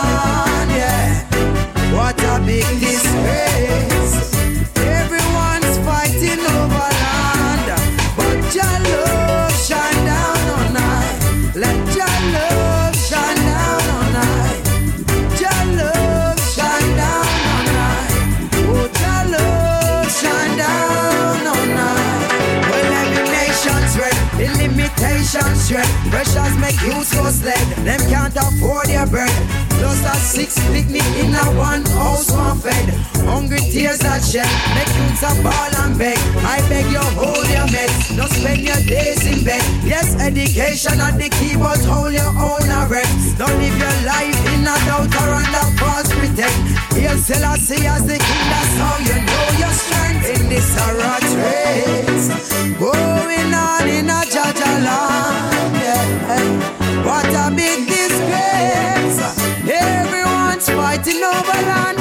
[0.00, 0.47] Babylon,
[26.68, 27.66] make youths go sled.
[27.84, 29.32] Them can't afford their bread.
[29.80, 32.88] Plus a six picnic in a one house one fed.
[33.24, 34.48] Hungry tears that shed.
[34.76, 36.18] Make youths a ball and beg.
[36.44, 38.16] I beg you hold your meds.
[38.16, 39.62] Don't spend your days in bed.
[39.84, 43.38] Yes, education at the key, but hold your own arrest.
[43.38, 46.58] Don't live your life in a doubt or under false pretend.
[46.92, 50.24] Hail Selassie as the king, that's how you know your strength.
[50.28, 52.28] In this a rat race,
[52.76, 55.77] going on in a Jah Jah land.
[56.28, 59.18] What a big disgrace.
[59.66, 61.97] Everyone's fighting over land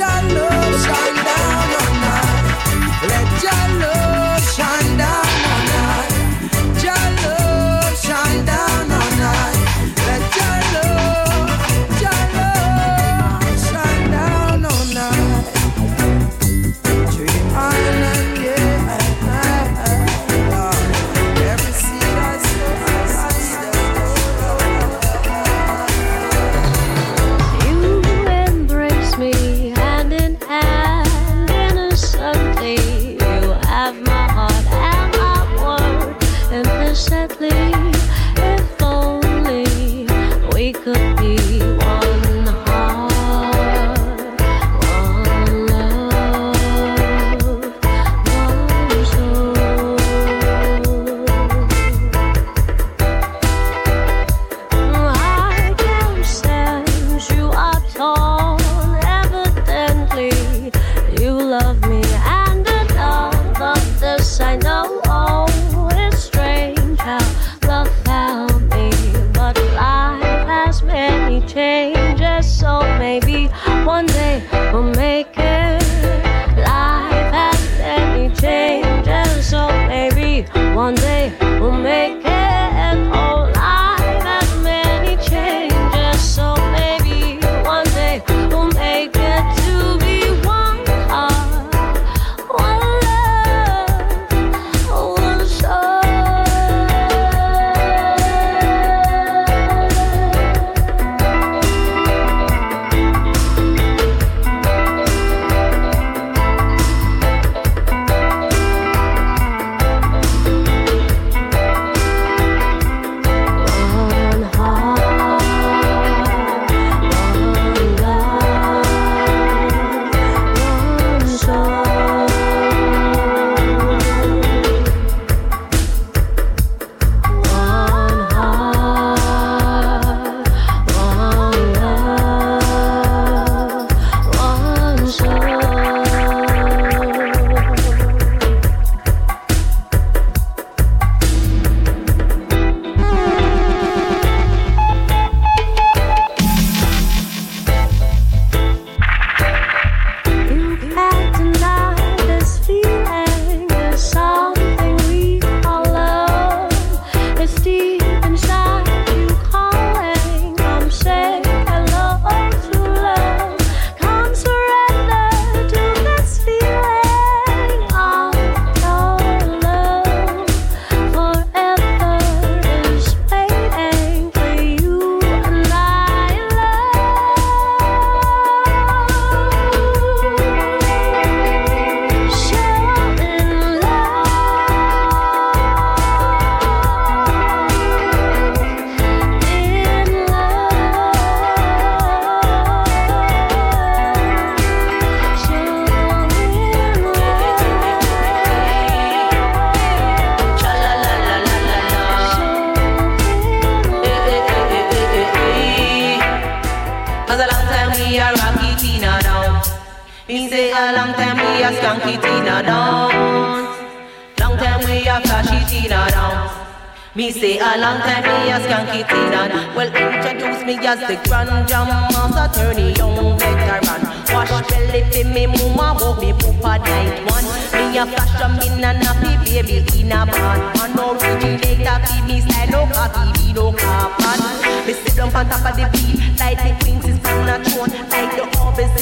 [0.00, 0.71] I, but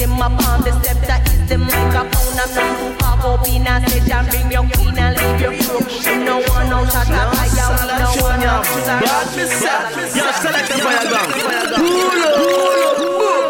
[0.01, 2.37] in my palm, the scepter is the microphone.
[2.41, 4.25] I'm not too far up in a session.
[4.29, 5.89] Bring your queen and leave your crook.
[6.05, 8.53] You know one no shot at fire, we no one no
[10.17, 11.27] Yo, select the fire gun.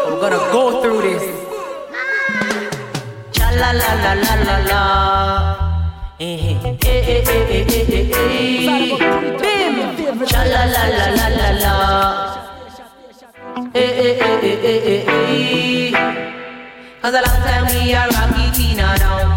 [0.08, 1.24] We're gonna go through this.
[3.32, 4.82] Cha la la la la la la.
[6.18, 8.98] Eh eh eh eh eh eh eh eh.
[9.40, 10.26] Bim.
[10.26, 12.31] Cha la la la la la la.
[17.02, 19.36] Cause a long time we are rocky Tina down.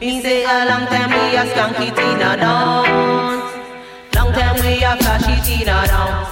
[0.00, 3.38] Me say a long time we are skanky Tina down.
[4.16, 6.26] Long time we are flashy Tina down.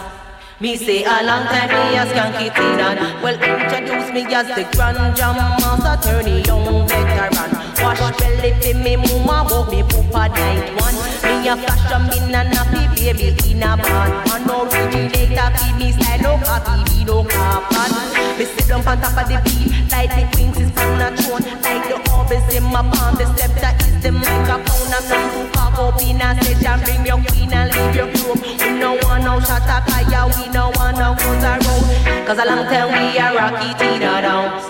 [0.58, 5.14] Me say a long time me a skanky Tina Well introduce me as the grand
[5.14, 7.52] jam master attorney young veteran
[7.82, 11.15] Wash belly fi me mama walk me poopa night one
[11.46, 16.18] A flash a in a nappy baby in a band Man originator fi me style
[16.18, 17.92] no copy me no carbon
[18.36, 21.46] Me sit down on top of the beat like the queens is on a throne.
[21.62, 24.90] Like the orbis in my palm the scepter is the microphone.
[24.90, 28.42] I'm not too cock up in a session Bring your queen and leave your group
[28.42, 32.44] We no want no shot at fire we no want no guns around Cause a
[32.44, 34.66] long time we a rocky Tina dance.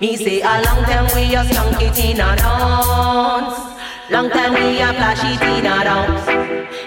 [0.00, 3.75] Me say a long time we a skunky Tina dance
[4.08, 6.26] Long time we a flashy Tina dance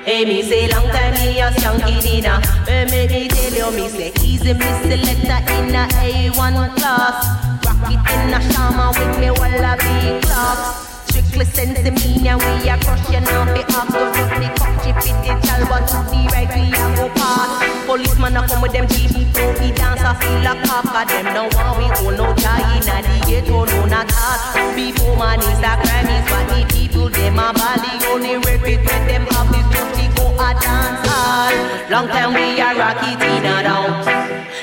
[0.05, 3.89] Hey, me say long time me a skunky Tina Hey, me me tell you me
[3.89, 7.65] say easy me selector in a A1 class.
[7.65, 10.88] Rock it in a shama with me wallaby clocks
[11.29, 14.91] Strictly sense me and we a crush you now be up go with the cocky
[14.97, 18.73] fit the child but to the right we a go past Policeman a come with
[18.73, 22.33] them cheap so we dance a feel a cock them no want we hold no
[22.33, 26.49] tie in a the ghetto no not hard Before man is a crime is what
[26.49, 27.93] the people them a bally.
[28.09, 31.53] Only record when them have this duty go a dance hall.
[31.93, 34.01] Long time we a rocky Tina down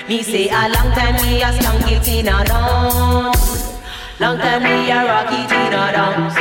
[0.09, 3.56] Me say a long time we a skunky Tina down
[4.19, 6.37] Long time we a rocky Tina dance.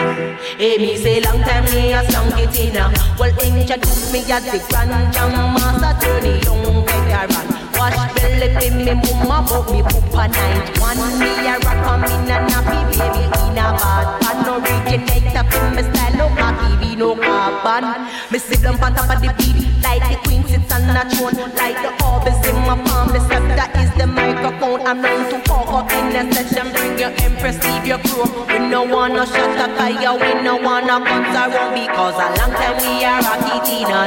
[0.55, 2.87] Hey, me say long time we a skunky Tina.
[3.19, 7.47] Well, introduce me as the grand jam master, attorney, young veteran.
[7.75, 8.95] Wash belly fi me
[9.27, 11.19] mama, but me poopa night one.
[11.19, 14.47] Me a rock on me na nappy baby in a bad pan.
[14.55, 18.07] Originator fi me style, no cocky, no carbon.
[18.31, 21.35] Me sit down on top of the beat like the queen sits on a throne.
[21.59, 23.74] Like the orbis in my palm, the scepter is
[24.05, 24.81] the microphone.
[24.85, 28.25] I'm known to up in a session, bring your empress leave your crew.
[28.47, 32.77] We no wanna shut up fire, we no wanna guns around because a long time
[32.81, 34.05] we are rocky Tina.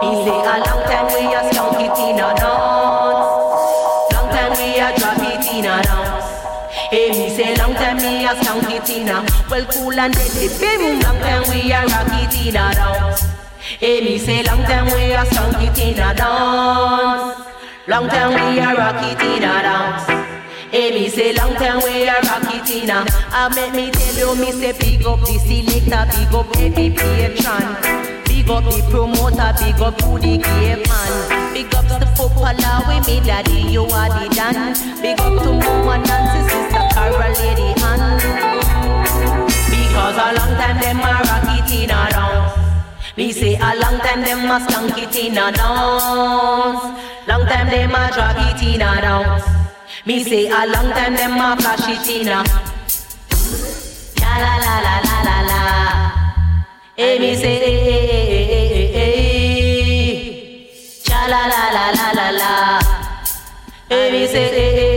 [0.00, 4.12] He say a long time we are skunky Tina dance.
[4.14, 6.24] Long time we are droppy Tina dance.
[6.90, 9.24] Hey, me say long time me a skunky Tina.
[9.50, 11.00] Well, cool and deadly, bim.
[11.00, 13.26] Long time we are rocky Tina dance.
[13.80, 17.57] Hey, me say long time we a skunky Tina dance.
[17.88, 20.04] Long time we a rocky Tina dance.
[20.70, 23.06] Hey, me say long time we a rocky Tina.
[23.32, 27.64] I make me tell you, me say big up the selector, big up every patron.
[28.28, 31.54] Big up the promoter, big up to the gay man.
[31.54, 34.76] Big up the footballer, we me daddy, you are the dan.
[35.00, 38.20] Big up to mama Nancy, sister Carol, lady Han.
[39.72, 42.52] Because a long time them a rocky Tina dance.
[43.16, 46.87] Me say a long time them a skunky Tina dance.
[47.28, 49.44] Long time them a draggy Tina dance.
[50.06, 52.42] Me say a long time them a flashy Tina.
[54.20, 55.60] La la la la la la la.
[56.96, 60.10] Hey, me say hey, hey, hey, hey, hey, hey.
[61.10, 62.52] La la la la la la.
[63.90, 64.87] Hey, me say hey, hey,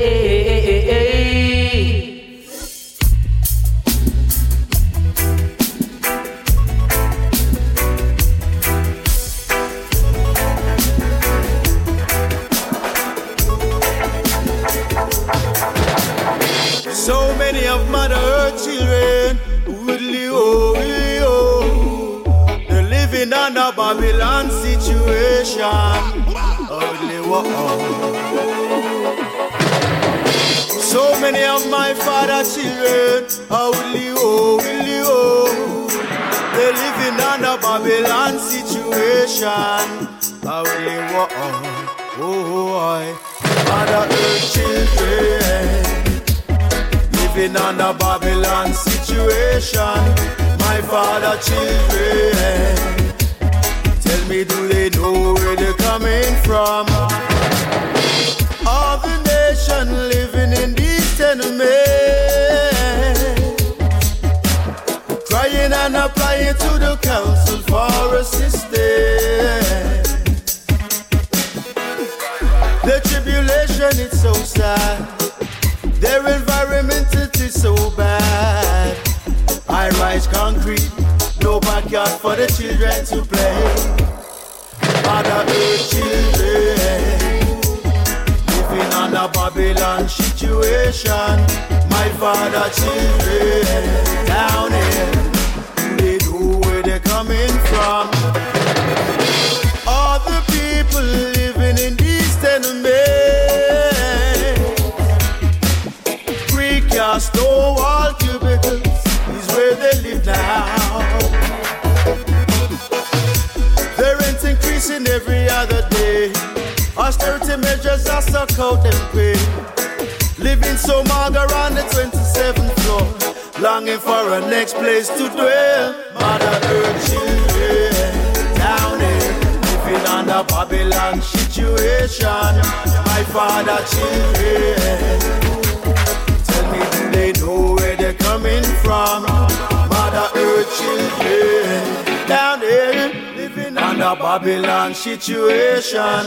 [144.32, 146.24] Babylon situation.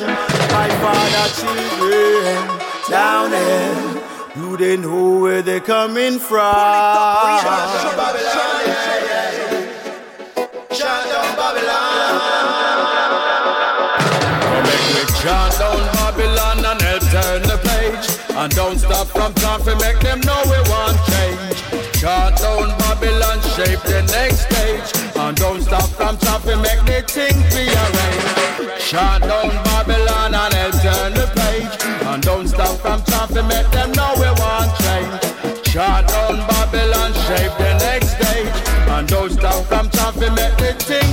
[0.53, 2.37] My father children
[2.91, 4.03] down there,
[4.35, 6.55] do they know where they're coming from?
[14.69, 18.37] Make me chant down Babylon and help turn the page.
[18.37, 20.21] And don't stop from talking, make them
[28.95, 31.67] Chant down Babylon and help turn the page.
[32.07, 35.63] And don't stop from talking, make them know we want change.
[35.65, 38.55] Chant down Babylon, shape the next stage.
[38.95, 41.04] And don't stop from talking, make the thing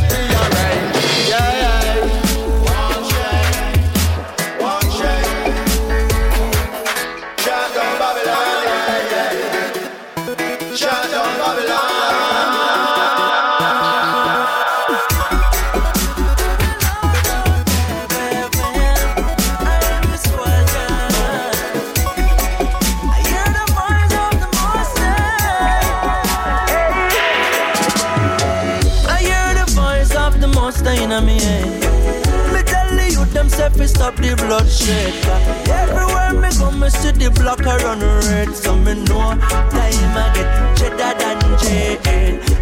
[37.77, 38.55] the run red.
[38.55, 39.35] So me know
[39.71, 41.99] time I get cheddar than jail.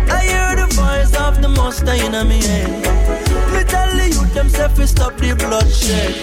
[0.09, 2.69] I hear the voice of the monster in me head.
[3.53, 6.15] Me tell the youth them say fi stop the bloodshed.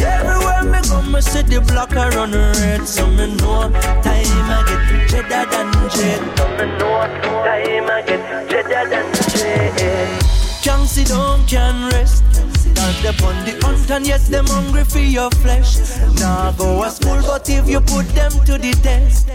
[0.00, 2.86] Everywhere me go, me see the block a run red.
[2.86, 3.70] So me know
[4.02, 6.22] time I get cheddar than jail.
[6.36, 7.00] So me know
[7.44, 10.18] time I get cheddar than jail.
[10.62, 12.49] Can't sit down, can't rest.
[12.80, 15.76] Stand up on the hunt and yes, them hungry for your flesh.
[16.18, 19.28] Now go to school, but if you put them to the test,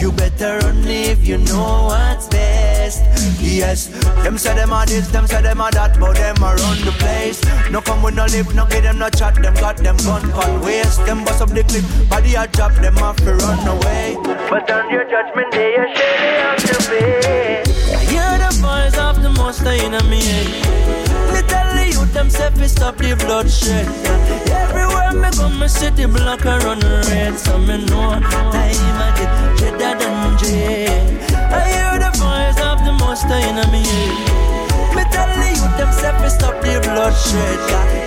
[0.00, 3.04] you better run if you know what's best.
[3.40, 3.86] Yes,
[4.24, 6.90] them say them are this, them say them are that, but them are run the
[6.98, 7.40] place.
[7.70, 10.58] No come with no lip, no give them no chat, them got them gun call
[10.58, 11.06] waste.
[11.06, 14.16] Them bust up the clip, body a drop, them have to run away.
[14.50, 15.86] But on your judgment day, you
[16.66, 17.62] to pay.
[17.94, 20.97] I hear the voice of the monster in me
[22.24, 22.26] head.
[22.26, 23.86] Me tell the youth them say fi stop the bloodshed.
[24.50, 27.38] Everywhere me go, me see the block a run red.
[27.38, 31.06] So me know time I get cheddar than jail.
[31.50, 33.84] I hear the voice of the monster in me.
[34.94, 37.58] Me tell the youth them say fi stop the bloodshed.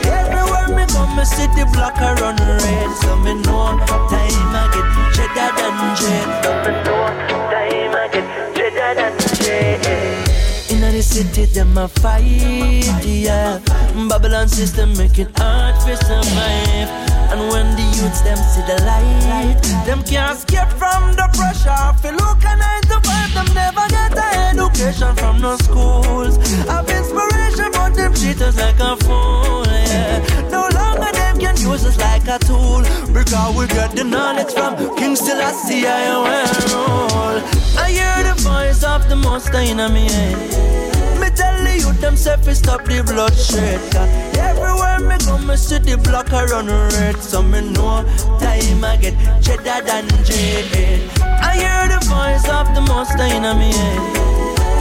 [0.06, 2.90] Everywhere me go, me see the block a run red.
[3.02, 3.80] So me know
[4.12, 6.30] time I get cheddar than jail.
[6.44, 7.06] So me know
[7.52, 8.51] time I get
[11.02, 13.60] the city, them a fight, yeah.
[14.08, 16.90] Babylon system making hard for survive.
[17.32, 21.86] And when the youths them see the light, them can't escape from the pressure.
[22.02, 26.38] Feel look a nine to five, them never get a education from no schools.
[26.70, 30.22] Have inspiration, but them treat us like a fool, yeah.
[30.52, 32.82] No longer them can use us like a tool.
[33.12, 36.14] Because we get the knowledge from King Selassie, I
[36.70, 37.42] rule.
[37.80, 40.91] I hear the voice of the monster in me head.
[41.22, 43.80] Me tell the youth them say fi stop the bloodshed.
[44.42, 48.02] Everywhere me go, me see the block a run red, so me know
[48.42, 51.06] time I get cheddar than jaded.
[51.22, 54.02] I hear the voice of the monster in me head.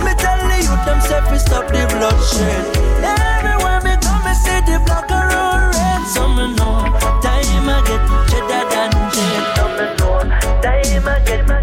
[0.00, 2.64] Me tell the youth them say fi stop the bloodshed.
[3.04, 6.88] Everywhere me go, me see the block a run red, so me know
[7.20, 8.00] time I get
[8.32, 9.44] cheddar than jaded.
[9.60, 10.24] So me know
[10.64, 11.59] time I get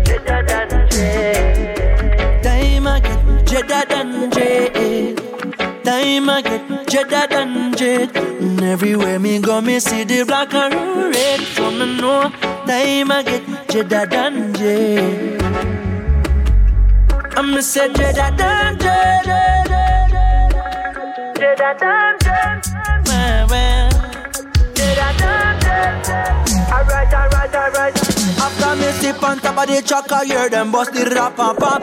[6.08, 8.16] Time I get cheddar than jaded.
[8.16, 10.74] And everywhere me go, me see the black and
[11.14, 11.42] red.
[11.42, 12.30] So me know
[12.66, 15.42] time I get cheddar than jaded.
[17.36, 19.66] I'm say cheddar than jaded.
[21.40, 23.08] Cheddar than jaded.
[23.08, 23.87] Well, well.
[25.78, 26.72] Cheddar than jaded.
[26.72, 27.96] Alright, alright, alright.
[28.40, 31.58] After me sip on top of the truck, I hear them bust the rap and
[31.58, 31.82] pop.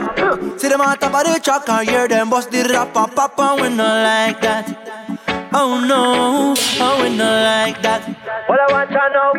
[0.61, 3.39] See them on top of the truck, I hear them bust the rap and pop,
[3.39, 4.66] and we not like that.
[5.57, 8.03] Oh no, oh we not like that.
[8.49, 9.33] What I want to know.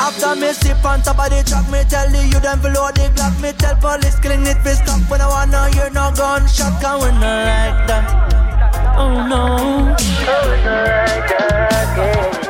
[0.00, 3.10] After me sip on top of the truck, me tell the you them below the
[3.14, 3.34] block.
[3.40, 7.10] Me tell police killing it for stop when I wanna hear no gunshot, cause we
[7.18, 8.04] not like that.
[8.96, 12.43] Oh no, oh we not like that.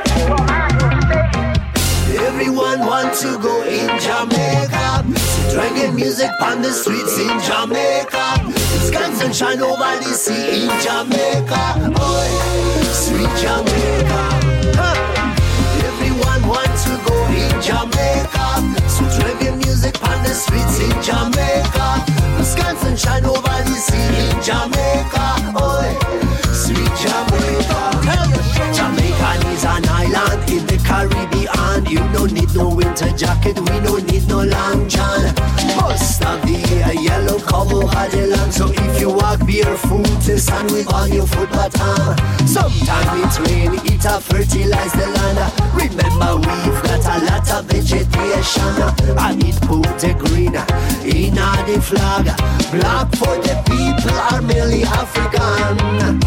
[2.35, 5.05] Everyone want to go in Jamaica.
[5.53, 8.51] Dragon music on the streets in Jamaica.
[8.83, 11.95] Skies and shine over the sea in Jamaica.
[11.95, 12.27] Oh,
[12.91, 14.23] sweet Jamaica.
[15.87, 18.47] Everyone want to go in Jamaica.
[18.91, 22.05] Sweet reggae music on the streets in Jamaica.
[22.43, 25.55] Skies and shine over the sea in Jamaica.
[25.55, 26.24] Oh,
[26.55, 27.81] sweet Jamaica.
[28.73, 31.87] Jamaica is an island in the Caribbean.
[31.87, 35.35] You don't need no winter jacket, we don't need no long john.
[35.81, 37.87] Most of the yellow cover
[39.55, 41.81] you walk barefoot, the sun will on your foot bottom.
[41.81, 45.39] Uh, Sometime it rain, it a fertilize the land.
[45.75, 48.75] Remember we've got a lot of vegetation.
[49.19, 50.55] I it put the green
[51.05, 52.25] in the flag.
[52.71, 56.21] Black for the people are merely African.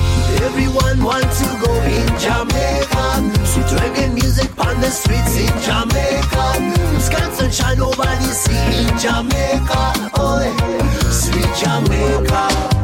[0.44, 3.46] Everyone wants to go in Jamaica.
[3.46, 7.00] Sweet reggae music on the streets in Jamaica.
[7.00, 10.12] Skies and shine over the sea in Jamaica.
[10.16, 10.44] Oh,
[11.12, 12.77] sweet Jamaica.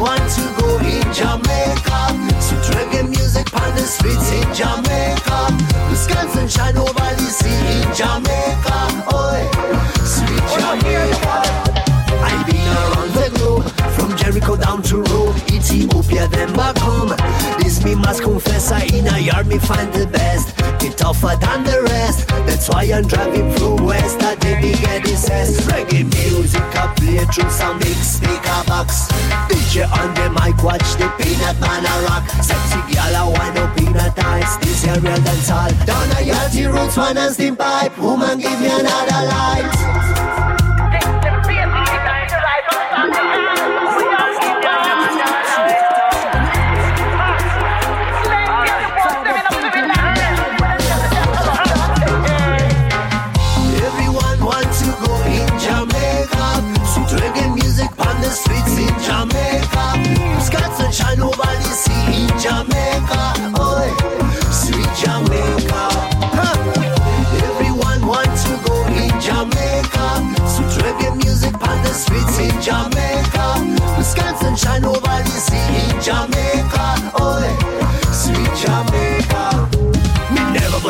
[0.00, 2.00] Want to go in Jamaica.
[2.40, 5.94] Sweet reggae music on the streets in Jamaica.
[5.94, 8.78] Skies and shine over the sea in Jamaica.
[9.12, 9.36] Oh,
[10.02, 11.69] sweet Jamaica.
[14.30, 15.02] Jericho down to
[15.50, 17.10] It's Ethiopia, then back home.
[17.58, 20.54] This me must confess, I in a yard me find the best.
[20.84, 22.28] It tougher than the rest.
[22.46, 24.22] That's why I'm driving from west.
[24.22, 25.66] I did me get this ass.
[25.66, 29.08] Reggae music, I play through some big speaker box.
[29.50, 32.22] DJ on the mic, watch the peanut man a rock.
[32.38, 34.56] Sexy girl, I want no peanut ice.
[34.58, 35.70] This here real dance hall.
[35.86, 37.98] Down a yachty roots, one and steam pipe.
[37.98, 40.19] Woman, give me another light.
[58.30, 59.84] Streets in Jamaica.
[60.40, 63.52] Skies and shine over the sea in Jamaica.
[63.58, 63.82] Oh,
[64.50, 65.82] sweet Jamaica.
[66.36, 66.56] Huh.
[67.50, 70.06] Everyone want to go in Jamaica.
[70.46, 74.02] Sweet reggae music on the streets in Jamaica.
[74.02, 77.12] Skies and shine over the sea in Jamaica.
[77.18, 77.79] Oh,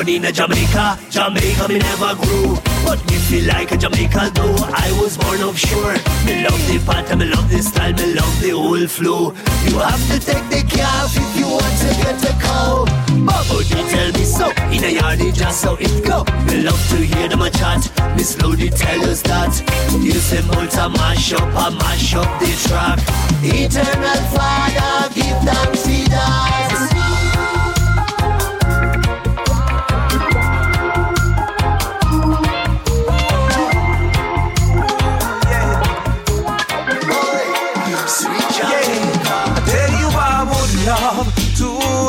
[0.01, 2.57] born in a Jamaica, Jamaica me never grew.
[2.85, 5.95] But me feel like a Jamaican though I was born offshore.
[6.25, 9.35] Me love the pattern, me love the style, me love the whole flow.
[9.67, 12.85] You have to take the calf if you want to get the cow.
[13.27, 14.49] Babo, they tell me so.
[14.73, 16.25] In a yard, it just so it go.
[16.47, 17.83] Me love to hear them a chat.
[18.17, 19.53] Me slowly tell us that.
[20.01, 22.99] You say Malta mash up, I mash up the track.
[23.43, 27.00] Eternal Father, give thanks for that.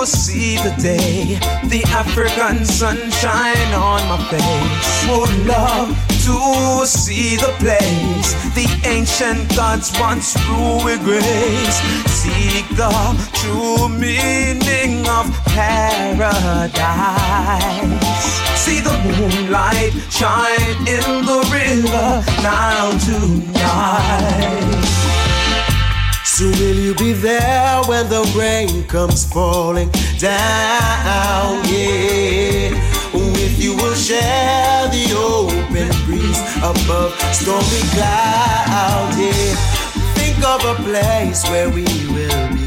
[0.02, 1.38] To see the day
[1.70, 5.08] the African sunshine on my face.
[5.08, 5.96] Would love
[6.26, 6.38] to
[6.88, 11.80] see the place the ancient gods once ruled with grace.
[12.10, 12.90] Seek the
[13.34, 16.32] true meaning of paradise.
[18.58, 25.11] See the moonlight shine in the river now tonight.
[26.42, 31.62] So will you be there when the rain comes falling down?
[31.70, 32.74] Yeah.
[33.14, 39.20] With you will share the open breeze above stormy clouds.
[39.20, 39.54] Yeah.
[40.18, 42.66] Think of a place where we will be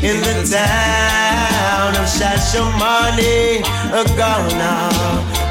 [0.00, 3.60] in the town of Shashamane,
[4.16, 4.88] Ghana.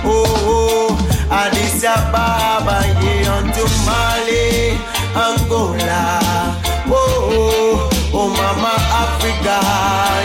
[0.03, 0.97] Oh,
[1.29, 4.79] Addis Ababa, yeah, unto Mali,
[5.13, 6.62] Angola.
[6.95, 9.57] Oh, oh, Mama Africa,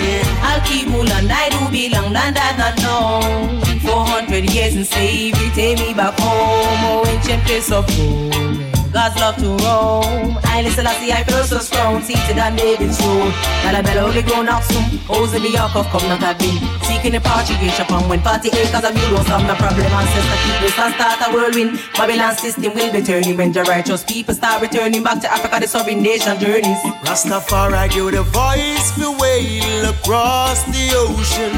[0.05, 0.47] yeah.
[0.49, 3.61] I'll keep Mulan, I do belong, land that not known.
[3.81, 7.05] 400 years in slavery, take me back home.
[7.05, 7.09] Oh,
[7.47, 8.78] place of home.
[8.93, 10.39] God's love to roam.
[10.45, 12.03] I listen, I see, I feel so strong.
[12.03, 13.31] Seated on David's throne.
[13.63, 14.83] Dalabella only grown up soon.
[15.05, 16.57] Holes in the ark of covenant have been.
[16.89, 19.87] Seeking the Portuguese upon when 40 acres of euros solve the problem.
[19.87, 21.81] Ancestor keep this and start a whirlwind.
[21.97, 25.61] Babylon system will be turning when the righteous people start returning back to Africa.
[25.61, 26.81] The sovereign nation journeys.
[27.05, 31.53] Rastafari give the voice for wail across the ocean.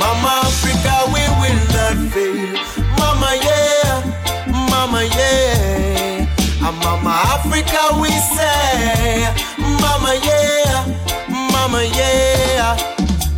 [0.00, 2.52] Mama Africa, we will not fail.
[2.96, 4.00] Mama, yeah,
[4.70, 6.11] Mama, yeah.
[6.64, 9.26] And Mama Africa, we say,
[9.58, 10.86] Mama, yeah,
[11.28, 12.76] Mama, yeah.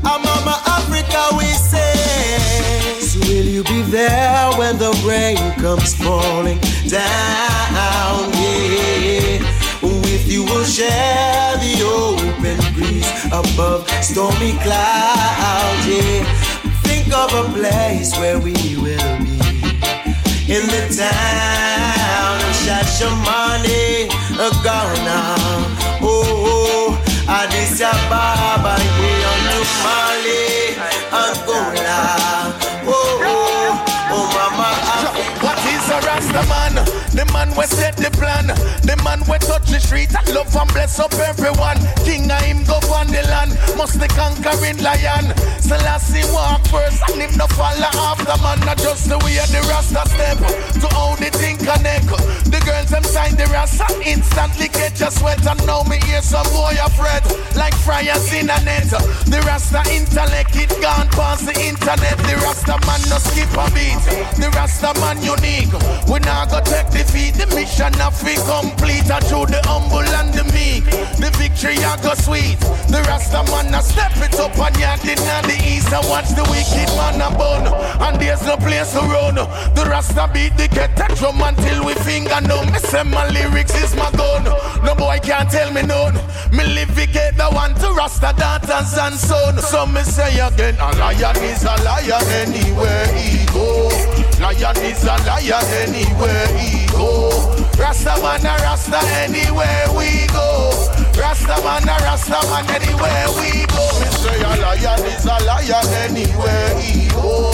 [0.04, 2.98] And Mama Africa, we say.
[3.00, 8.30] So will you be there when the rain comes falling down?
[8.34, 9.40] Yeah.
[9.82, 15.86] With you we'll share the open breeze above stormy clouds.
[15.86, 16.24] Yeah.
[16.82, 19.38] Think of a place where we will be
[20.46, 20.86] in the
[22.84, 24.08] town of Shashamane,
[24.62, 25.18] Ghana.
[26.02, 30.76] Oh, oh Addis Ababa, yeah, Mali,
[31.12, 32.00] Angola.
[32.86, 35.46] Oh, oh, oh, Mama Africa.
[35.46, 36.42] What is a Rasta
[37.44, 37.56] man?
[37.56, 38.46] We set the plan.
[38.82, 41.78] The man we touch the street and love and bless up everyone.
[42.04, 43.52] King of him go on the land.
[43.76, 45.32] Must the conquering lion.
[45.60, 48.60] Selassie walk first and him no follow after man.
[48.64, 50.38] Not just the way the Rasta step.
[50.80, 52.08] To how the thing connect.
[52.48, 55.44] The girls them sign the Rasta instantly catch a sweat.
[55.46, 57.24] And now me hear some boy afraid.
[57.56, 58.90] Like fryers in a net.
[59.28, 62.18] The Rasta intellect it gone past the internet.
[62.24, 64.00] The Rasta man no skip a beat.
[64.40, 65.72] The Rasta man unique.
[66.08, 67.33] We now go take defeat.
[67.36, 69.10] The mission of we complete.
[69.10, 70.84] And through the humble and the meek.
[71.18, 72.58] The victory I go sweet.
[72.90, 75.92] The Rasta man a step it up and yard in the east.
[75.92, 77.66] And watch the wicked man a bun.
[78.00, 79.36] And there's no place to run.
[79.36, 82.72] The Rasta beat the kettle drum until we finger numb.
[82.72, 84.44] Me say my lyrics is my gun.
[84.84, 86.14] No boy can't tell me none.
[86.52, 89.58] Me live get the one to Rasta daughters and son.
[89.58, 93.88] So me say again, a lion is a lion anywhere he go.
[94.40, 97.23] Lion is a lion anywhere he go.
[97.78, 100.72] Rasta man a Rasta anywhere we go.
[101.18, 103.84] Rasta man a Rasta man anywhere we go.
[104.00, 107.52] Me say a lion is a lion anywhere he go.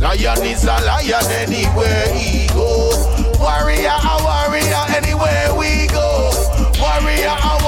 [0.00, 2.90] Lion is a lion anywhere he go.
[3.38, 6.30] Warrior a warrior anywhere we go.
[6.80, 7.61] Warrior a.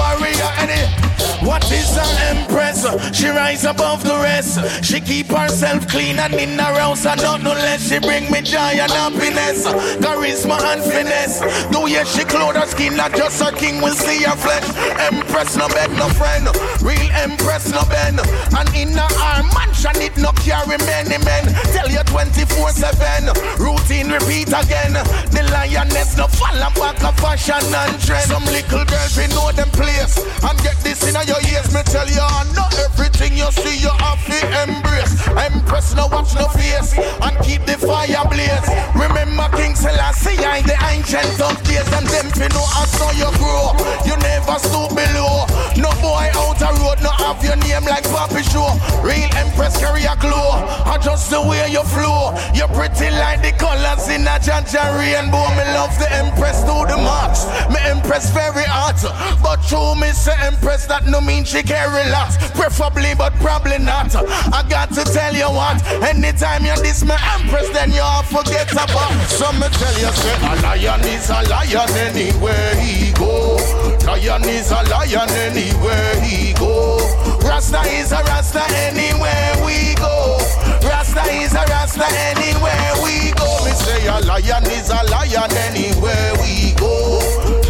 [1.55, 2.83] What is an empress?
[3.17, 4.59] She rise above the rest.
[4.85, 7.89] She keep herself clean and in her house and not no less.
[7.89, 9.63] She bring me joy and happiness,
[10.03, 11.39] charisma and finesse.
[11.71, 14.67] Do yes, she clothe her skin, not just her king will see her flesh.
[14.99, 16.49] Empress no beg no friend,
[16.83, 18.19] real empress no bend.
[18.59, 21.55] And in her arm mansion it no carry many men.
[21.71, 23.31] Tell you 24/7,
[23.63, 24.99] routine repeat again.
[25.31, 28.27] The lioness no fall back of fashion and trend.
[28.27, 31.73] Some little girls we know them place and get this in your ears.
[31.75, 35.15] Me tell you, not everything you see you have to embrace.
[35.37, 38.69] Empress no watch no face and keep the fire blaze.
[38.95, 43.31] Remember King Selassie, I the ancient of days and them fi know I saw you
[43.39, 43.75] grow.
[44.07, 45.47] You never stoop below.
[45.77, 48.71] No boy out a road, no have your name like Papi Show.
[49.03, 50.63] Real Empress carry a glow.
[50.87, 52.33] I just the way you flow.
[52.55, 55.45] You're pretty like the colors in a Jah Jah rainbow.
[55.59, 57.47] Me love the Empress to the max.
[57.69, 59.03] Me Empress very hot,
[59.43, 64.15] but true me say Empress that no mean she carry lots, Preferably, but probably not.
[64.15, 65.83] I got to tell you what.
[66.03, 69.13] Anytime you diss me Empress, then you all forget about.
[69.29, 73.59] Some me tell you say a lion is a lion anywhere he go.
[74.07, 76.99] Lion is a lion anywhere he go.
[77.43, 80.39] Rasta is a Rasta anywhere we go.
[80.87, 83.65] Rasta is a Rasta anywhere we go.
[83.65, 87.19] Me say a lion is a lion anywhere we go.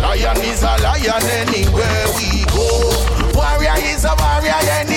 [0.01, 2.44] Lion is a lion anywhere we go.
[4.55, 4.94] Warrior is a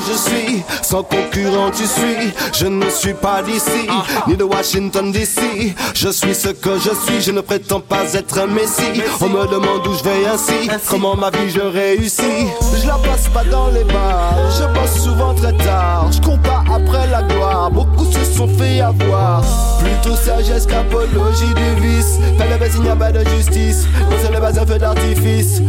[0.00, 2.32] je suis, sans concurrent tu suis.
[2.52, 3.88] Je ne suis pas d'ici,
[4.26, 5.74] ni de Washington DC.
[5.94, 9.02] Je suis ce que je suis, je ne prétends pas être un messie.
[9.20, 12.46] On me demande où je vais ainsi, comment ma vie je réussis.
[12.80, 16.10] Je la passe pas dans les bars, je bosse souvent très tard.
[16.12, 19.42] Je cours pas après la gloire, beaucoup se sont fait avoir.
[19.78, 22.18] Plutôt sagesse qu'apologie du vice.
[22.38, 23.86] Pas de baisse, il n'y a pas de justice.
[24.10, 25.60] Non, ce n'est pas un feu d'artifice.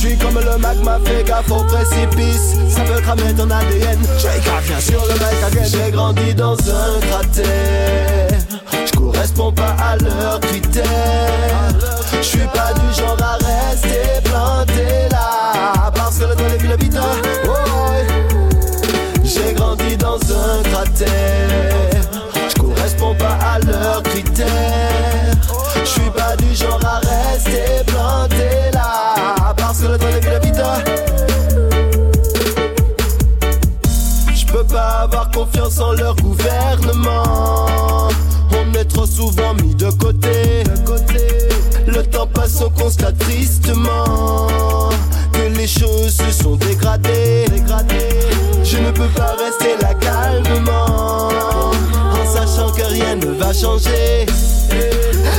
[0.00, 2.56] Suis comme le magma, fais gaffe au précipice.
[2.70, 3.98] Ça peut cramer ton ADN.
[4.16, 5.66] J'ai sur le mec.
[5.66, 8.28] J'ai grandi dans un cratère.
[8.86, 10.86] Je corresponds pas à leurs critères.
[12.16, 15.90] Je suis pas du genre à rester planté là.
[15.94, 16.98] Parce que le temps est vite.
[17.46, 17.50] Oh.
[19.22, 22.00] J'ai grandi dans un cratère.
[22.48, 25.34] Je corresponds pas à leurs critères.
[25.84, 27.09] Je suis pas du genre à rester
[35.80, 38.08] en leur gouvernement.
[38.52, 40.64] On est trop souvent mis de côté.
[41.86, 44.88] Le temps passe, on constate tristement
[45.32, 47.46] que les choses se sont dégradées.
[48.64, 51.28] Je ne peux pas rester là calmement
[52.12, 54.26] en sachant que rien ne va changer.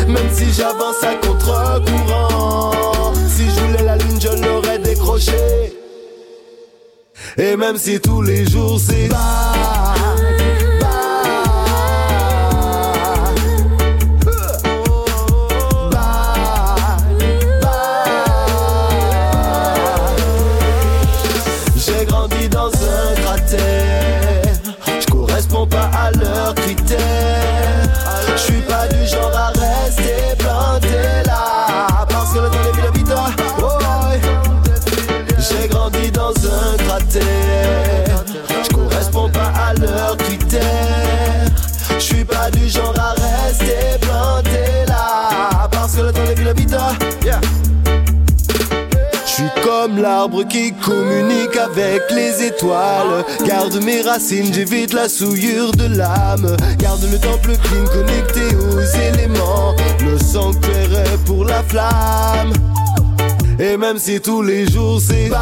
[0.07, 5.80] Même si j'avance à contre-courant, si je voulais la lune, je l'aurais décroché.
[7.37, 9.93] Et même si tous les jours c'est bas,
[50.01, 53.23] l'arbre qui communique avec les étoiles.
[53.45, 56.55] Garde mes racines, j'évite la souillure de l'âme.
[56.77, 59.75] Garde le temple clean connecté aux éléments.
[60.03, 62.53] Le sanctuaire est pour la flamme.
[63.59, 65.35] Et même si tous les jours c'est J'ai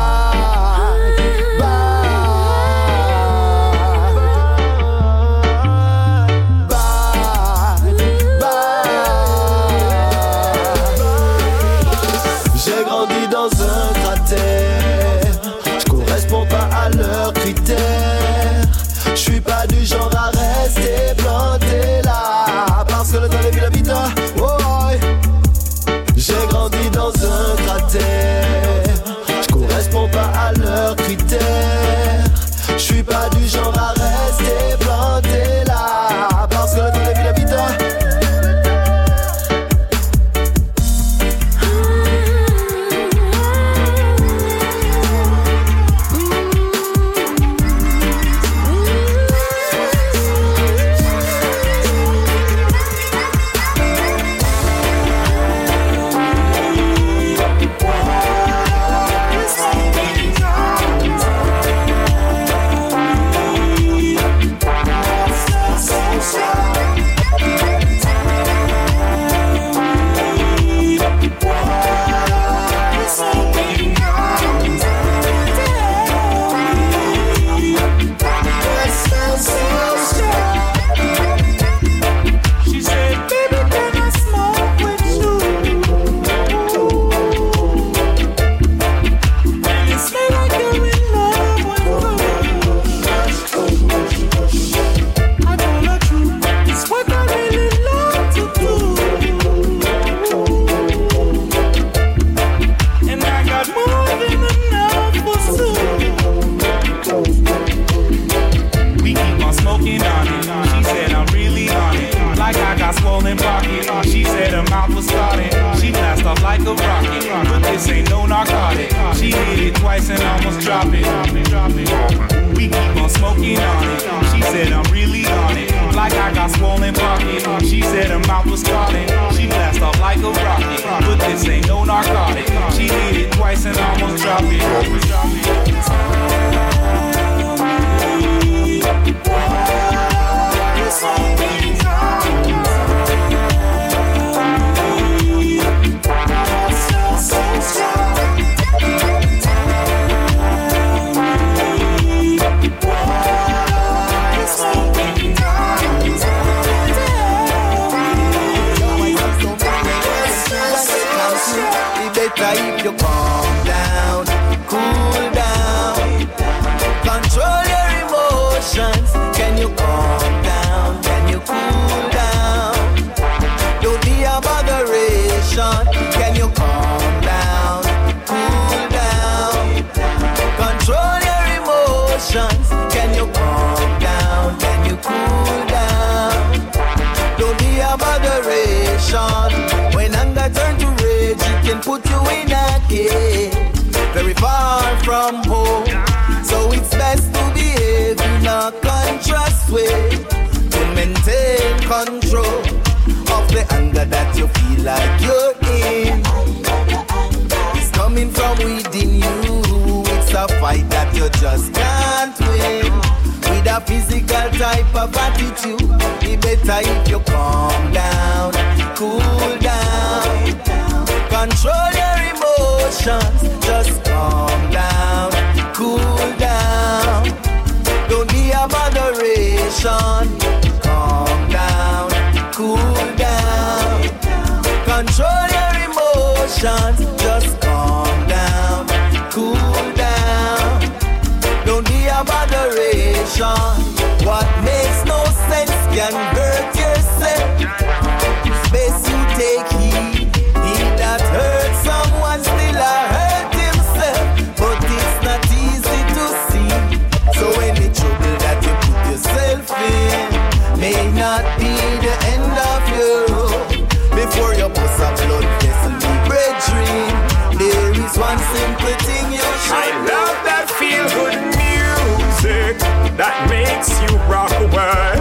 [273.79, 275.13] makes you rock away.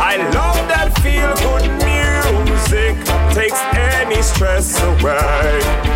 [0.00, 2.96] I love that feel good music
[3.34, 5.87] takes any stress away.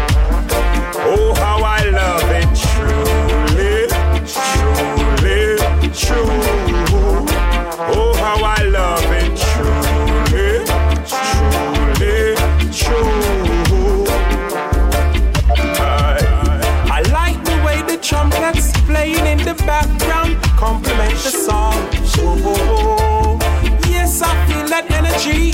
[25.24, 25.50] Energy,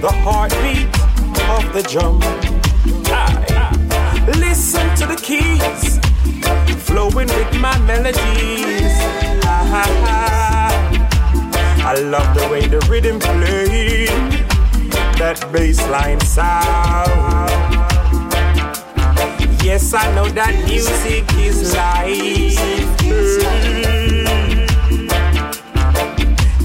[0.00, 0.86] the heartbeat
[1.50, 2.20] of the drum.
[3.06, 5.98] I, listen to the keys
[6.84, 8.94] flowing with my melodies.
[9.44, 10.70] Ah,
[11.84, 14.08] I love the way the rhythm plays
[15.18, 17.50] that bassline sound.
[19.62, 23.03] Yes, I know that music is life.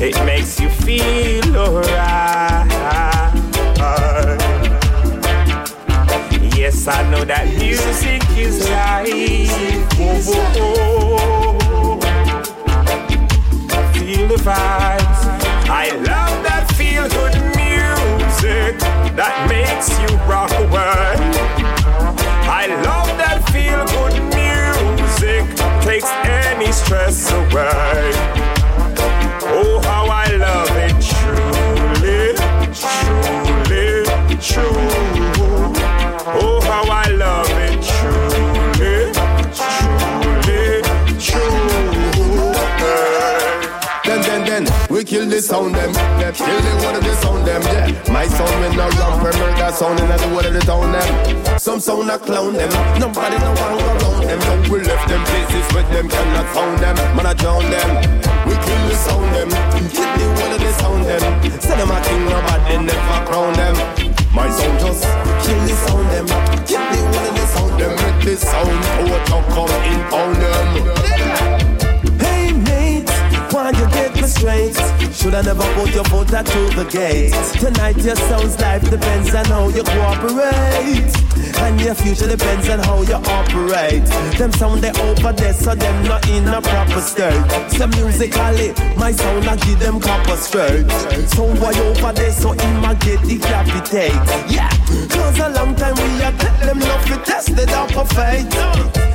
[0.01, 2.69] It makes you feel alright.
[6.55, 9.09] Yes, I know that music is life.
[10.57, 11.99] Oh.
[13.93, 15.21] Feel the vibes.
[15.69, 18.79] I love that feel good music
[19.17, 21.17] that makes you rock away.
[22.47, 25.43] I love that feel good music,
[25.83, 28.38] takes any stress away.
[45.09, 45.91] Kill the sound them.
[46.35, 48.13] Kill the one of the sound them, yeah.
[48.13, 51.59] My sound when no and murder sound in the one of the town them.
[51.59, 52.69] Some sound a clown them.
[52.99, 54.39] Nobody no one go round them.
[54.41, 56.95] So we left them places where them cannot found them.
[57.17, 57.89] Man I drown them.
[58.45, 59.49] We kill the sound them.
[59.89, 61.21] Kill the one of the sound them.
[61.59, 64.18] Say them a king, nobody never crown them.
[64.39, 65.03] My sound just
[65.43, 66.25] kill the sound them.
[66.65, 67.91] Kill the one of the sound them.
[67.91, 71.68] Make the sound to come in on them.
[73.51, 74.75] Why you get me straight?
[75.11, 77.33] Should I never put your foot out to the gate?
[77.59, 81.09] Tonight your sound's life depends on how you cooperate.
[81.57, 84.05] And your future depends on how you operate.
[84.37, 87.43] Them sound they over there, so them not in a proper state.
[87.71, 90.89] So musically, my sound I give them copper straight.
[91.33, 94.13] So boy over there, so him a get decapitate.
[94.47, 94.69] Yeah,
[95.09, 98.53] cause a long time we a tell them not to test it up for faith.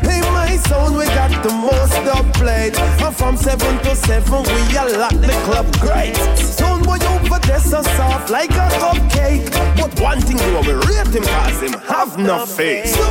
[0.02, 0.20] Hey,
[0.55, 2.77] my sound we got the most up played.
[2.77, 6.17] And uh, from seven to seven, we a lock the club great.
[6.39, 9.51] Sound boy over there so soft like a cupcake.
[9.77, 12.95] But one thing you we rate him cause him have no face.
[12.95, 13.07] So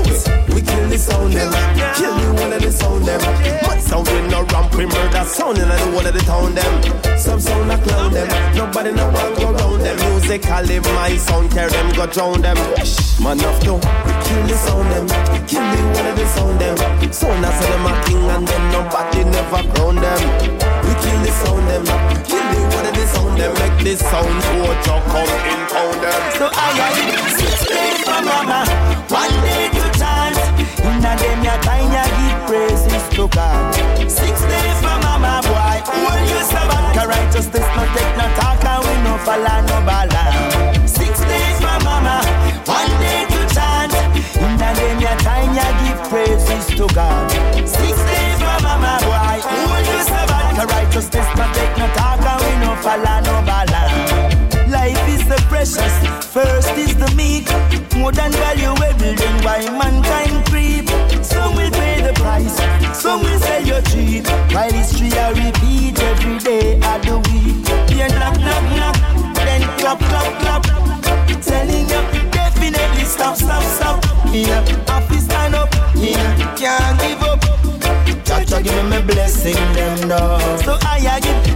[0.54, 1.52] we kill the sound them,
[1.96, 3.22] kill the one of the sound them.
[3.68, 6.74] My sound in no ramp, we murder sound in the one of the town them.
[7.18, 9.98] Some sound a clown them, nobody no one go round them.
[10.12, 12.58] Musically my sound carry them go drown them.
[13.22, 13.80] Man of to
[14.26, 15.08] kill the sound them,
[15.48, 16.78] kill the one of the sound them.
[17.34, 20.22] Sound I say them a king and nobody never crown them.
[20.86, 21.82] We kill the sound them,
[22.30, 23.54] kill the of the sound them.
[23.58, 24.38] Make sound
[24.86, 25.62] to come in
[25.98, 26.22] them.
[26.38, 26.94] So I got
[27.34, 28.70] six days for mama,
[29.10, 30.38] one day to chance.
[30.86, 33.74] Inna them ya time ya give praises to God.
[34.06, 36.94] Six days for mama, boy, hold you so back.
[37.02, 40.83] Righteousness no take no talk and we no follow no bala.
[58.12, 60.90] Than valuable, then why mankind creep?
[61.24, 62.58] Some will pay the price,
[62.98, 64.28] some will sell you cheap.
[64.54, 67.66] While history I repeat every day of the week.
[67.96, 68.96] Yeah, knock, knock, knock,
[69.36, 70.64] then clap, clap, clap.
[71.42, 72.02] Telling you,
[72.32, 74.04] definitely stop, stop, stop.
[74.34, 75.70] Yeah, office stand up.
[75.96, 77.40] Yeah, can't give up.
[78.26, 80.58] Cha give me my blessing them now.
[80.58, 81.53] So I give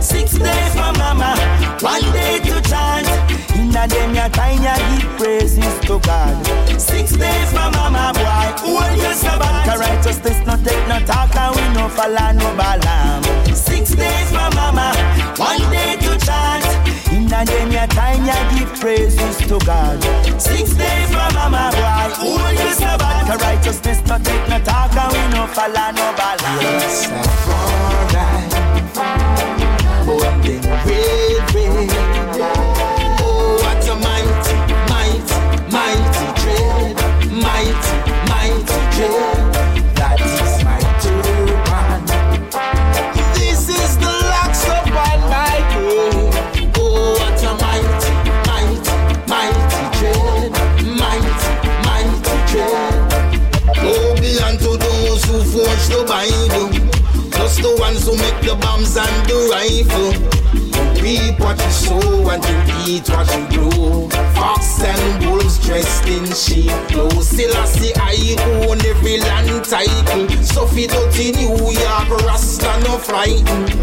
[3.88, 6.36] Inna them ya time ya give praises to God.
[6.80, 9.64] Six days for mama boy, hold your sabbath.
[9.66, 13.24] Cause righteousness no take no talk and we no follow no balam.
[13.56, 14.92] Six days for mama,
[15.38, 16.68] one day to chant.
[17.14, 20.04] Inna them ya time ya give praises to God.
[20.42, 23.28] Six days for mama boy, hold your sabbath.
[23.28, 26.60] Cause righteousness no take no talk and we no follow no balam.
[26.62, 27.08] Yes,
[27.48, 28.52] alright.
[30.06, 31.97] Born in red, red.
[58.08, 60.16] Who make the bombs and the rifle.
[61.04, 62.58] Reap what you sow and you
[62.88, 64.08] eat what you grow.
[64.32, 67.28] Fox and wolves dressed in sheep clothes.
[67.28, 68.16] Still I see I
[68.64, 70.30] own every land title.
[70.42, 73.76] Sophie dirty New York, Rasta no frightened.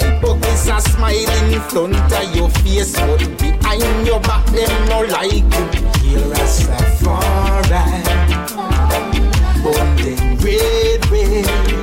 [0.00, 5.34] Hypocrites are smiling in front of your face, but behind your back them no like
[5.34, 5.66] you.
[5.98, 7.82] Kill Rastafari.
[9.64, 11.73] Born in red, red.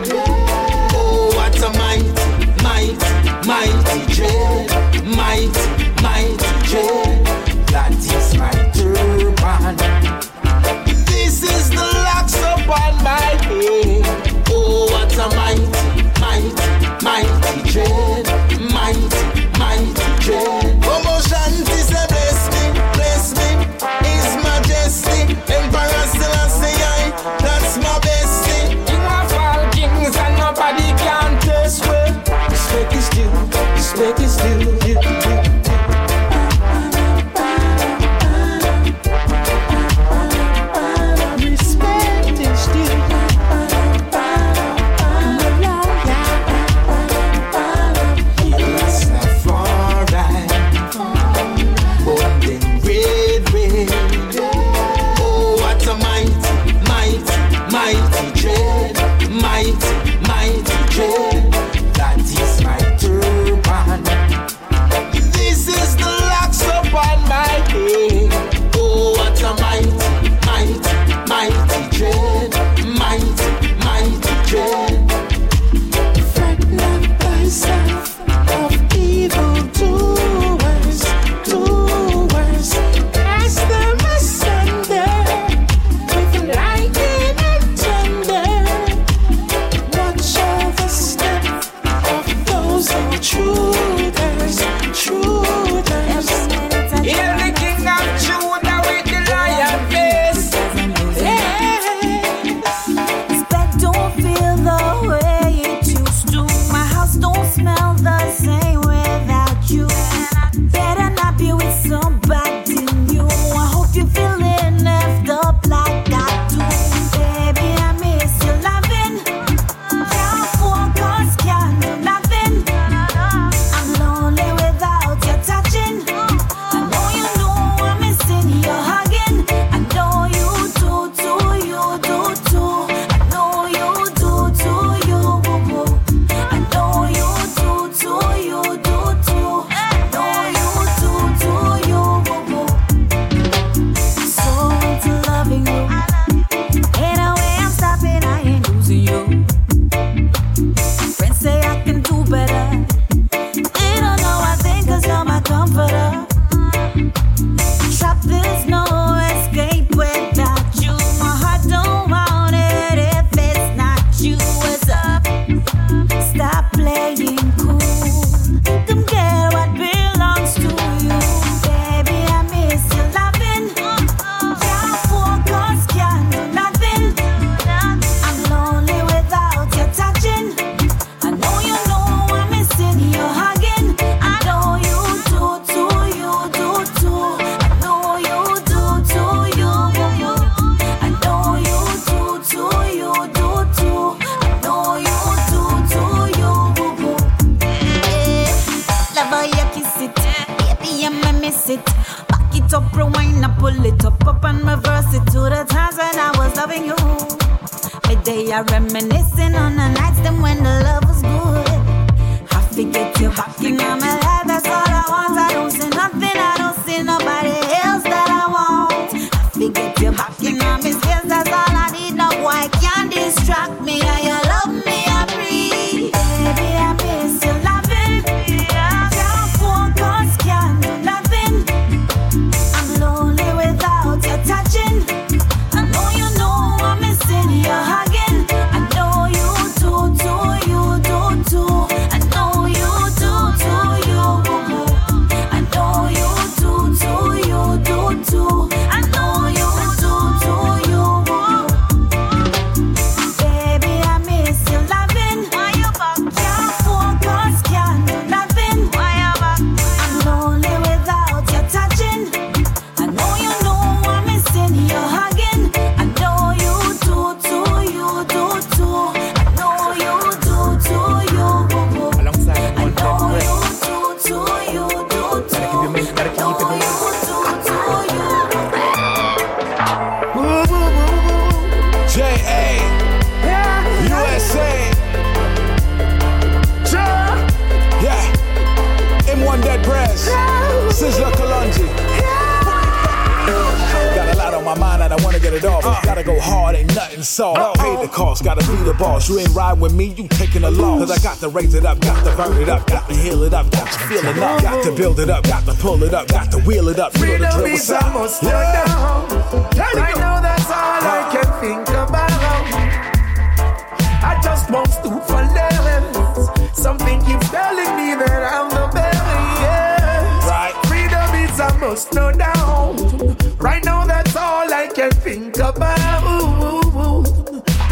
[325.52, 326.22] Think about.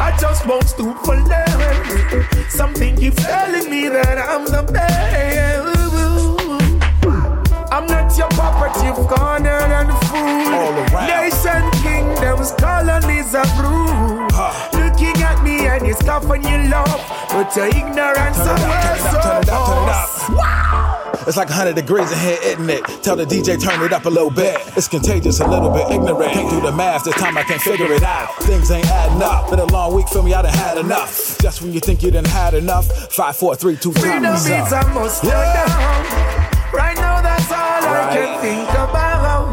[0.02, 2.54] I just won't stoop for less.
[2.54, 5.80] Something keeps telling me that I'm the best.
[7.72, 10.74] I'm not your property, you've cornered and fool.
[11.08, 14.28] Nation kingdoms, colonies of rule.
[14.74, 18.96] Looking at me and you scoff and you laugh, but your ignorance Turn it up,
[18.96, 20.30] is turn it up, turn it up, turn it up.
[20.30, 20.89] Wow.
[21.28, 22.84] It's like 100 degrees in here, isn't it?
[23.04, 24.56] Tell the DJ turn it up a little bit.
[24.78, 26.32] It's contagious, a little bit ignorant.
[26.34, 28.34] Can't do the math, this time I can't figure it out.
[28.44, 29.50] Things ain't adding up.
[29.50, 31.38] Been a long week, feel me, I done had enough.
[31.40, 34.46] Just when you think you done had enough, five, four, three, two, Freedom time is
[34.46, 34.86] is up.
[34.86, 35.70] a must slow down.
[36.74, 38.40] Right now, that's all I can Right.
[38.42, 39.50] think about.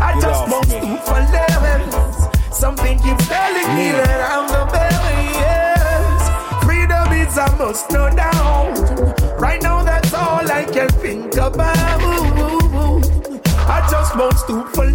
[0.00, 0.80] I Get just won't me.
[0.80, 2.16] stoop for levels.
[2.58, 4.02] Something keeps telling me Yeah.
[4.02, 4.96] that I'm the best.
[6.64, 8.74] Freedom is a must slow down.
[9.38, 9.75] Right now,
[10.36, 11.66] all I can think about.
[13.68, 14.86] I just won't stoop for.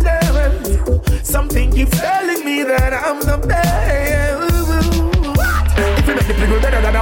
[1.24, 4.41] Something keeps telling me that I'm the best.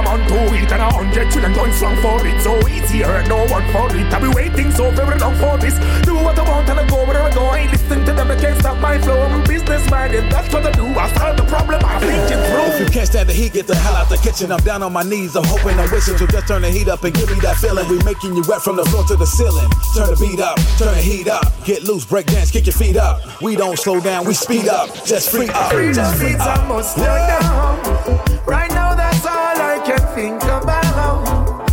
[0.00, 3.28] I'm on to it And a hundred children going strong for it So easy, hurt
[3.28, 6.48] no one for it I've been waiting so very long for this Do what I
[6.48, 8.78] want and I go where I go I ain't listening to them, they can't stop
[8.78, 12.00] my flow I'm a business minded, that's what I do I solve the problem, I
[12.00, 14.52] think it through If you can't stand the heat, get the hell out the kitchen.
[14.52, 17.04] I'm down on my knees, I'm hoping and wishing to just turn the heat up
[17.04, 17.88] and give me that feeling.
[17.88, 19.68] We making you wet from the floor to the ceiling.
[19.94, 21.44] Turn the beat up, turn the heat up.
[21.64, 23.20] Get loose, break dance, kick your feet up.
[23.42, 24.88] We don't slow down, we speed up.
[25.04, 26.58] Just free up, just free up.
[26.58, 29.49] a must slow down Right now that's all I
[29.90, 31.66] can think about.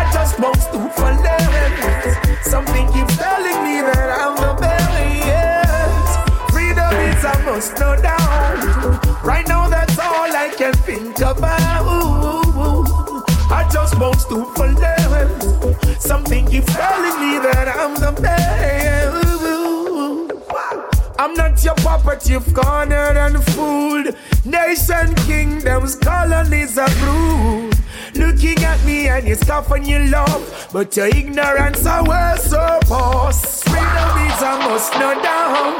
[0.00, 6.52] I just won't stoop for levels Something keeps telling me that I'm the best.
[6.52, 11.86] Freedom is a must slow down Right now that's all I can think about.
[13.58, 19.05] I just won't stoop for levels Something keeps telling me that I'm the best
[21.18, 24.14] I'm not your puppet, you've cornered and fooled.
[24.44, 27.74] Nation kingdoms, colonies are ruled.
[28.14, 32.78] Looking at me and you scoff and you laugh, but your ignorance are well so
[32.86, 33.64] past.
[33.64, 35.74] Freedom is a must no down.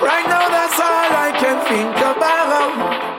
[0.00, 3.16] Right now, that's all I can think about.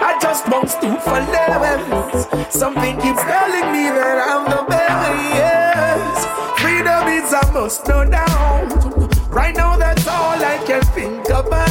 [0.00, 2.26] I just won't stoop for levels.
[2.54, 6.26] Something keeps telling me that I'm the best.
[6.60, 8.97] Freedom is a must no down.
[9.38, 11.62] Right now, that's all I can think about.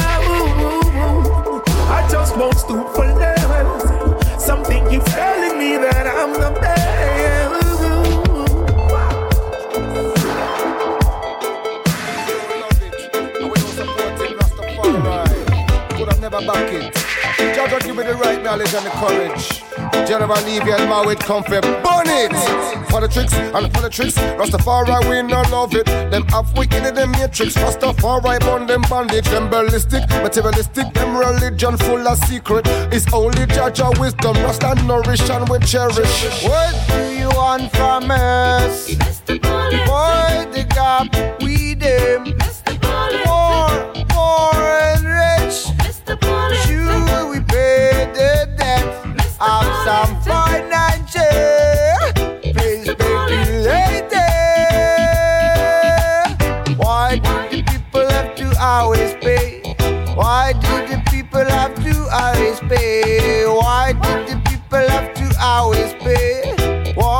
[1.98, 4.42] I just won't stoop for levels.
[4.42, 6.78] Something keeps telling me that I'm the best.
[16.20, 16.97] Never back it.
[17.38, 19.62] Jah give me the right knowledge and the courage.
[20.08, 22.32] General Levian man with comfort, burn it.
[22.90, 25.86] For the tricks and for the tricks, Rastafari we no love it.
[25.86, 29.26] Them half wicked in the matrix, Rastafari burn them bandage.
[29.26, 32.66] Them ballistic, materialistic, them religion full of secret.
[32.92, 36.44] It's only judge of wisdom, Rasta nourish and we cherish.
[36.44, 38.88] What do you want from us?
[39.26, 42.24] Boy, the gap we them.
[43.26, 43.70] More,
[44.14, 45.66] more and rich.
[46.64, 47.27] Sure, we pay the debt
[49.40, 51.22] of some financial
[52.84, 54.18] speculator.
[56.76, 59.62] Why do the people have to always pay?
[60.14, 63.44] Why do the people have to always pay?
[63.46, 66.54] Why do the people have to always pay?
[66.94, 67.14] Why?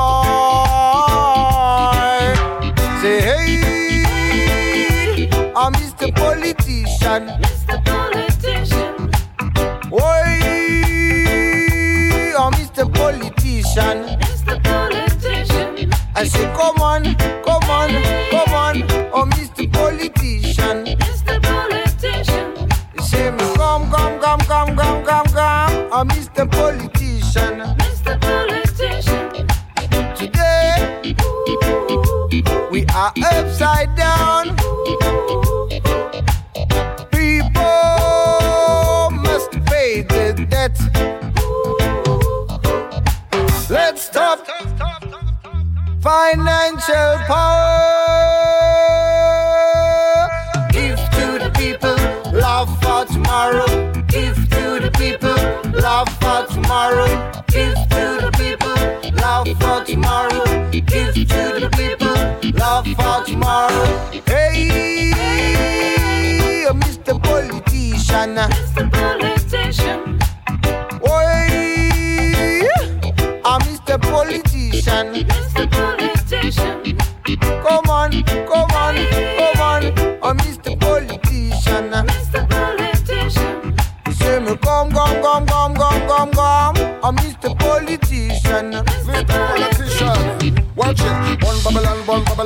[3.01, 5.73] Say hey, I'm.
[5.75, 6.11] Mr.
[6.15, 7.29] Politician.
[13.75, 14.17] Politician.
[16.17, 17.05] I say come on,
[17.45, 17.91] come on,
[18.31, 18.83] come on,
[19.13, 19.71] oh Mr.
[19.71, 20.87] Politician.
[20.87, 21.43] Mr.
[21.43, 22.69] Politician.
[23.03, 26.51] Say me come, come, come, come, come, come, come, oh Mr.
[26.51, 26.98] Politician.
[46.31, 47.98] Financial power.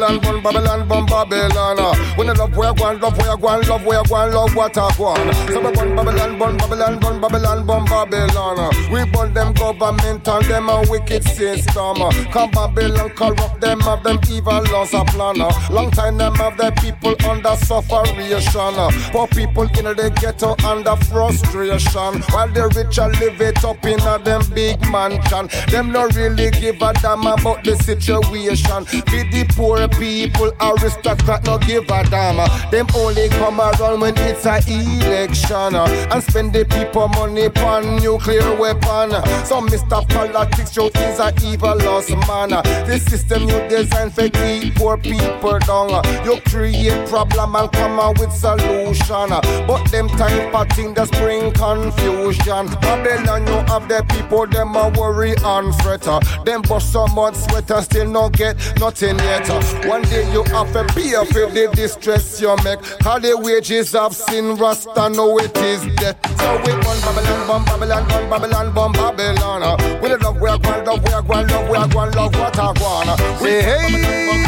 [0.03, 3.87] Babylon, one Babylon, one Babylon, one When I love where go love where go love
[3.87, 5.35] where go love what I on.
[5.47, 8.73] So we one Babylon, one Babylon, one Babylon, one Babylon.
[8.91, 11.97] We burn them government and them a wicked system.
[12.33, 15.37] Come Babylon corrupt them have them evil laws a plan.
[15.71, 18.75] Long time them have the people under sufferation.
[18.75, 22.23] Uh, Poor people in the ghetto under frustration.
[22.33, 25.49] While the rich are live it up in a them big mansion.
[25.71, 28.85] Them no really give a damn about the situation.
[29.07, 32.41] Be the poor people, aristocrat no give a damn.
[32.41, 37.47] Uh, them only come around when it's a election uh, and spend the people money
[37.59, 39.13] on nuclear weapon.
[39.13, 40.09] Uh, so Mr.
[40.09, 42.51] Politics, you is a evil lost man.
[42.51, 45.91] The system you design for keep poor people down.
[46.25, 49.29] You create problem and come out with solution.
[49.67, 52.67] But them type of thing just bring confusion.
[52.81, 56.03] Babylon, you have the people, them a worry and fret.
[56.45, 59.47] Them bust so much sweater, still no get nothing yet.
[59.87, 62.79] One day you have to pay for the distress you make.
[63.03, 66.17] How the wages of sin, Rasta know it is death.
[66.39, 70.01] So we one Babylon, one Babylon, one Babylon, one Babylon.
[70.01, 72.59] We love, we are going, love, we are going, love, we are going, love, what
[72.59, 73.21] I want.
[73.41, 74.43] Say hey, Babylon, one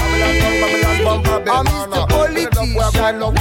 [0.74, 2.34] Babylon, one Babylon.
[2.34, 2.62] We the
[3.18, 3.34] love,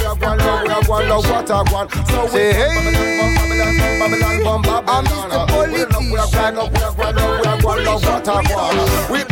[9.10, 9.24] we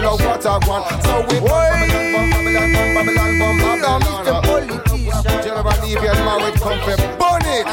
[0.00, 1.02] love, we are going, love, what I want.
[1.04, 4.82] So we Babylon, Babylon, Babylon, Babylon, Babylon.
[5.42, 7.66] General Levian man with comfort, burn it.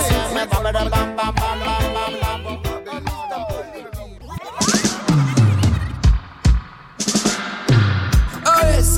[8.46, 8.98] Oh yes,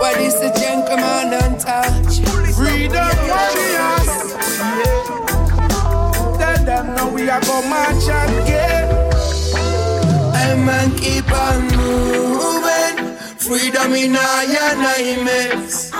[0.00, 2.20] what is the gentleman don't touch?
[2.54, 4.10] Freedom warriors.
[6.38, 8.88] Tell them now we are go march again.
[10.34, 13.16] I man keep on moving.
[13.38, 15.90] Freedom in our nights.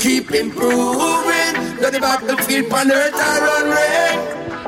[0.00, 1.54] Keep improving.
[1.80, 4.16] Let the battlefield on earth I run red.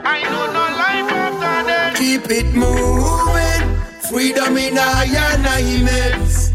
[0.05, 1.97] I know no life after death.
[1.99, 3.65] Keep it moving.
[4.09, 6.51] Freedom in our nights.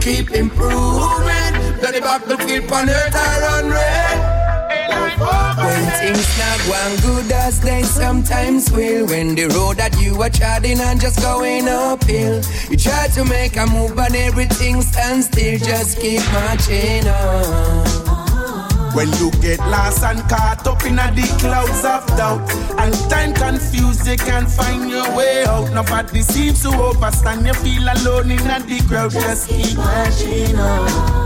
[0.00, 1.52] Keep improving.
[1.82, 4.07] Let the battlefield on earth I run red.
[5.18, 9.06] When things not going good as they sometimes will.
[9.06, 12.42] When the road that you are treading on just going uphill.
[12.70, 15.58] You try to make a move but everything stands still.
[15.58, 18.08] Just keep marching on.
[18.94, 22.50] When you get lost and caught up in a the clouds of doubt
[22.80, 27.82] And time confused, you can't find your way out Nobody seems to understand, you feel
[27.82, 31.17] alone in the crowd Just keep marching on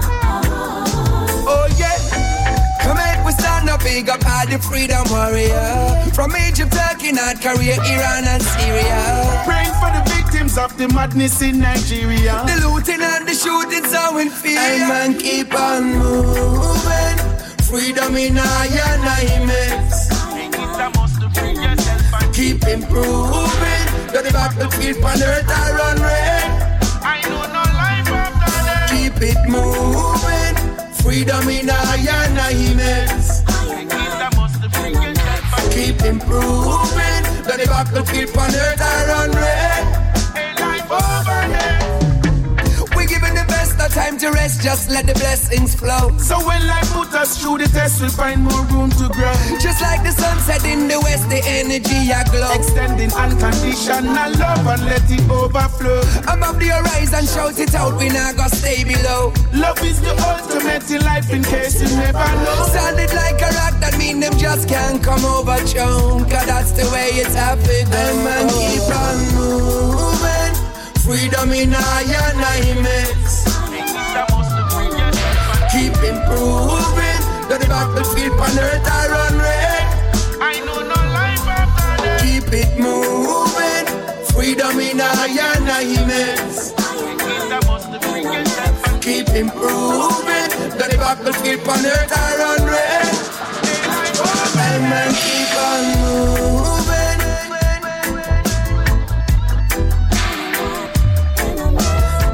[3.83, 6.11] big up all the freedom warrior.
[6.15, 9.43] From Egypt, Turkey, North Korea, Iran and Syria.
[9.45, 12.45] Praying for the victims of the madness in Nigeria.
[12.47, 14.59] The looting and the shooting so in fear.
[14.59, 17.19] And man keep on moving.
[17.69, 20.09] Freedom in our unites
[22.35, 23.87] Keep improving.
[24.13, 29.23] Though the battlefield on earth I run red I know no life after death Keep
[29.23, 30.55] it moving.
[31.03, 33.22] Freedom in our unites
[35.83, 37.25] Keep improving.
[37.43, 39.72] The battlefield on earth I run red
[43.93, 46.17] time to rest, just let the blessings flow.
[46.17, 49.33] So when life put us through the test, we'll find more room to grow.
[49.61, 52.53] Just like the sunset in the west, the energy I glow.
[52.53, 56.01] Extending unconditional love and let it overflow.
[56.27, 59.33] I'm above the horizon, shout it out, we not gonna stay below.
[59.53, 62.65] Love is the ultimate in life, in case you never know.
[62.73, 66.31] Solid like a rock, that mean them just can't come over chunk.
[66.31, 67.89] Cause that's the way it's happening.
[67.93, 70.55] And keep on moving.
[71.05, 73.42] Freedom in our unites.
[73.42, 73.42] Keep
[76.05, 77.21] improving.
[77.49, 79.87] Though the battlefield on earth I run red.
[80.41, 82.23] I know no life after death.
[82.23, 83.87] Keep it moving.
[84.35, 85.29] Freedom in our
[85.83, 86.73] unites.
[89.01, 90.51] Keep improving.
[90.79, 93.09] Though the battlefield on earth I run red.
[94.55, 97.21] And man keep on moving.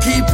[0.02, 0.28] Keep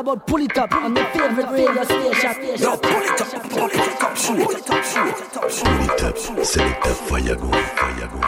[0.00, 2.32] about pull it up on the favorite radio station.
[2.56, 6.02] Yo, pull it up, pull it up, show it up, show it up, show it
[6.02, 6.16] up.
[6.44, 8.20] Selecta Fayago, Fayago.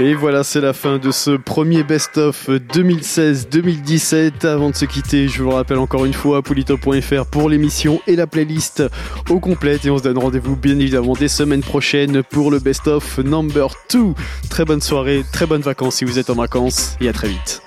[0.00, 4.44] Et voilà, c'est la fin de ce premier best-of 2016-2017.
[4.44, 8.16] Avant de se quitter, je vous le rappelle encore une fois, politop.fr pour l'émission et
[8.16, 8.82] la playlist
[9.30, 9.84] au complète.
[9.84, 14.14] Et on se donne rendez-vous bien évidemment des semaines prochaines pour le best-of number 2.
[14.50, 17.62] Très bonne soirée, très bonnes vacances si vous êtes en vacances et à très vite.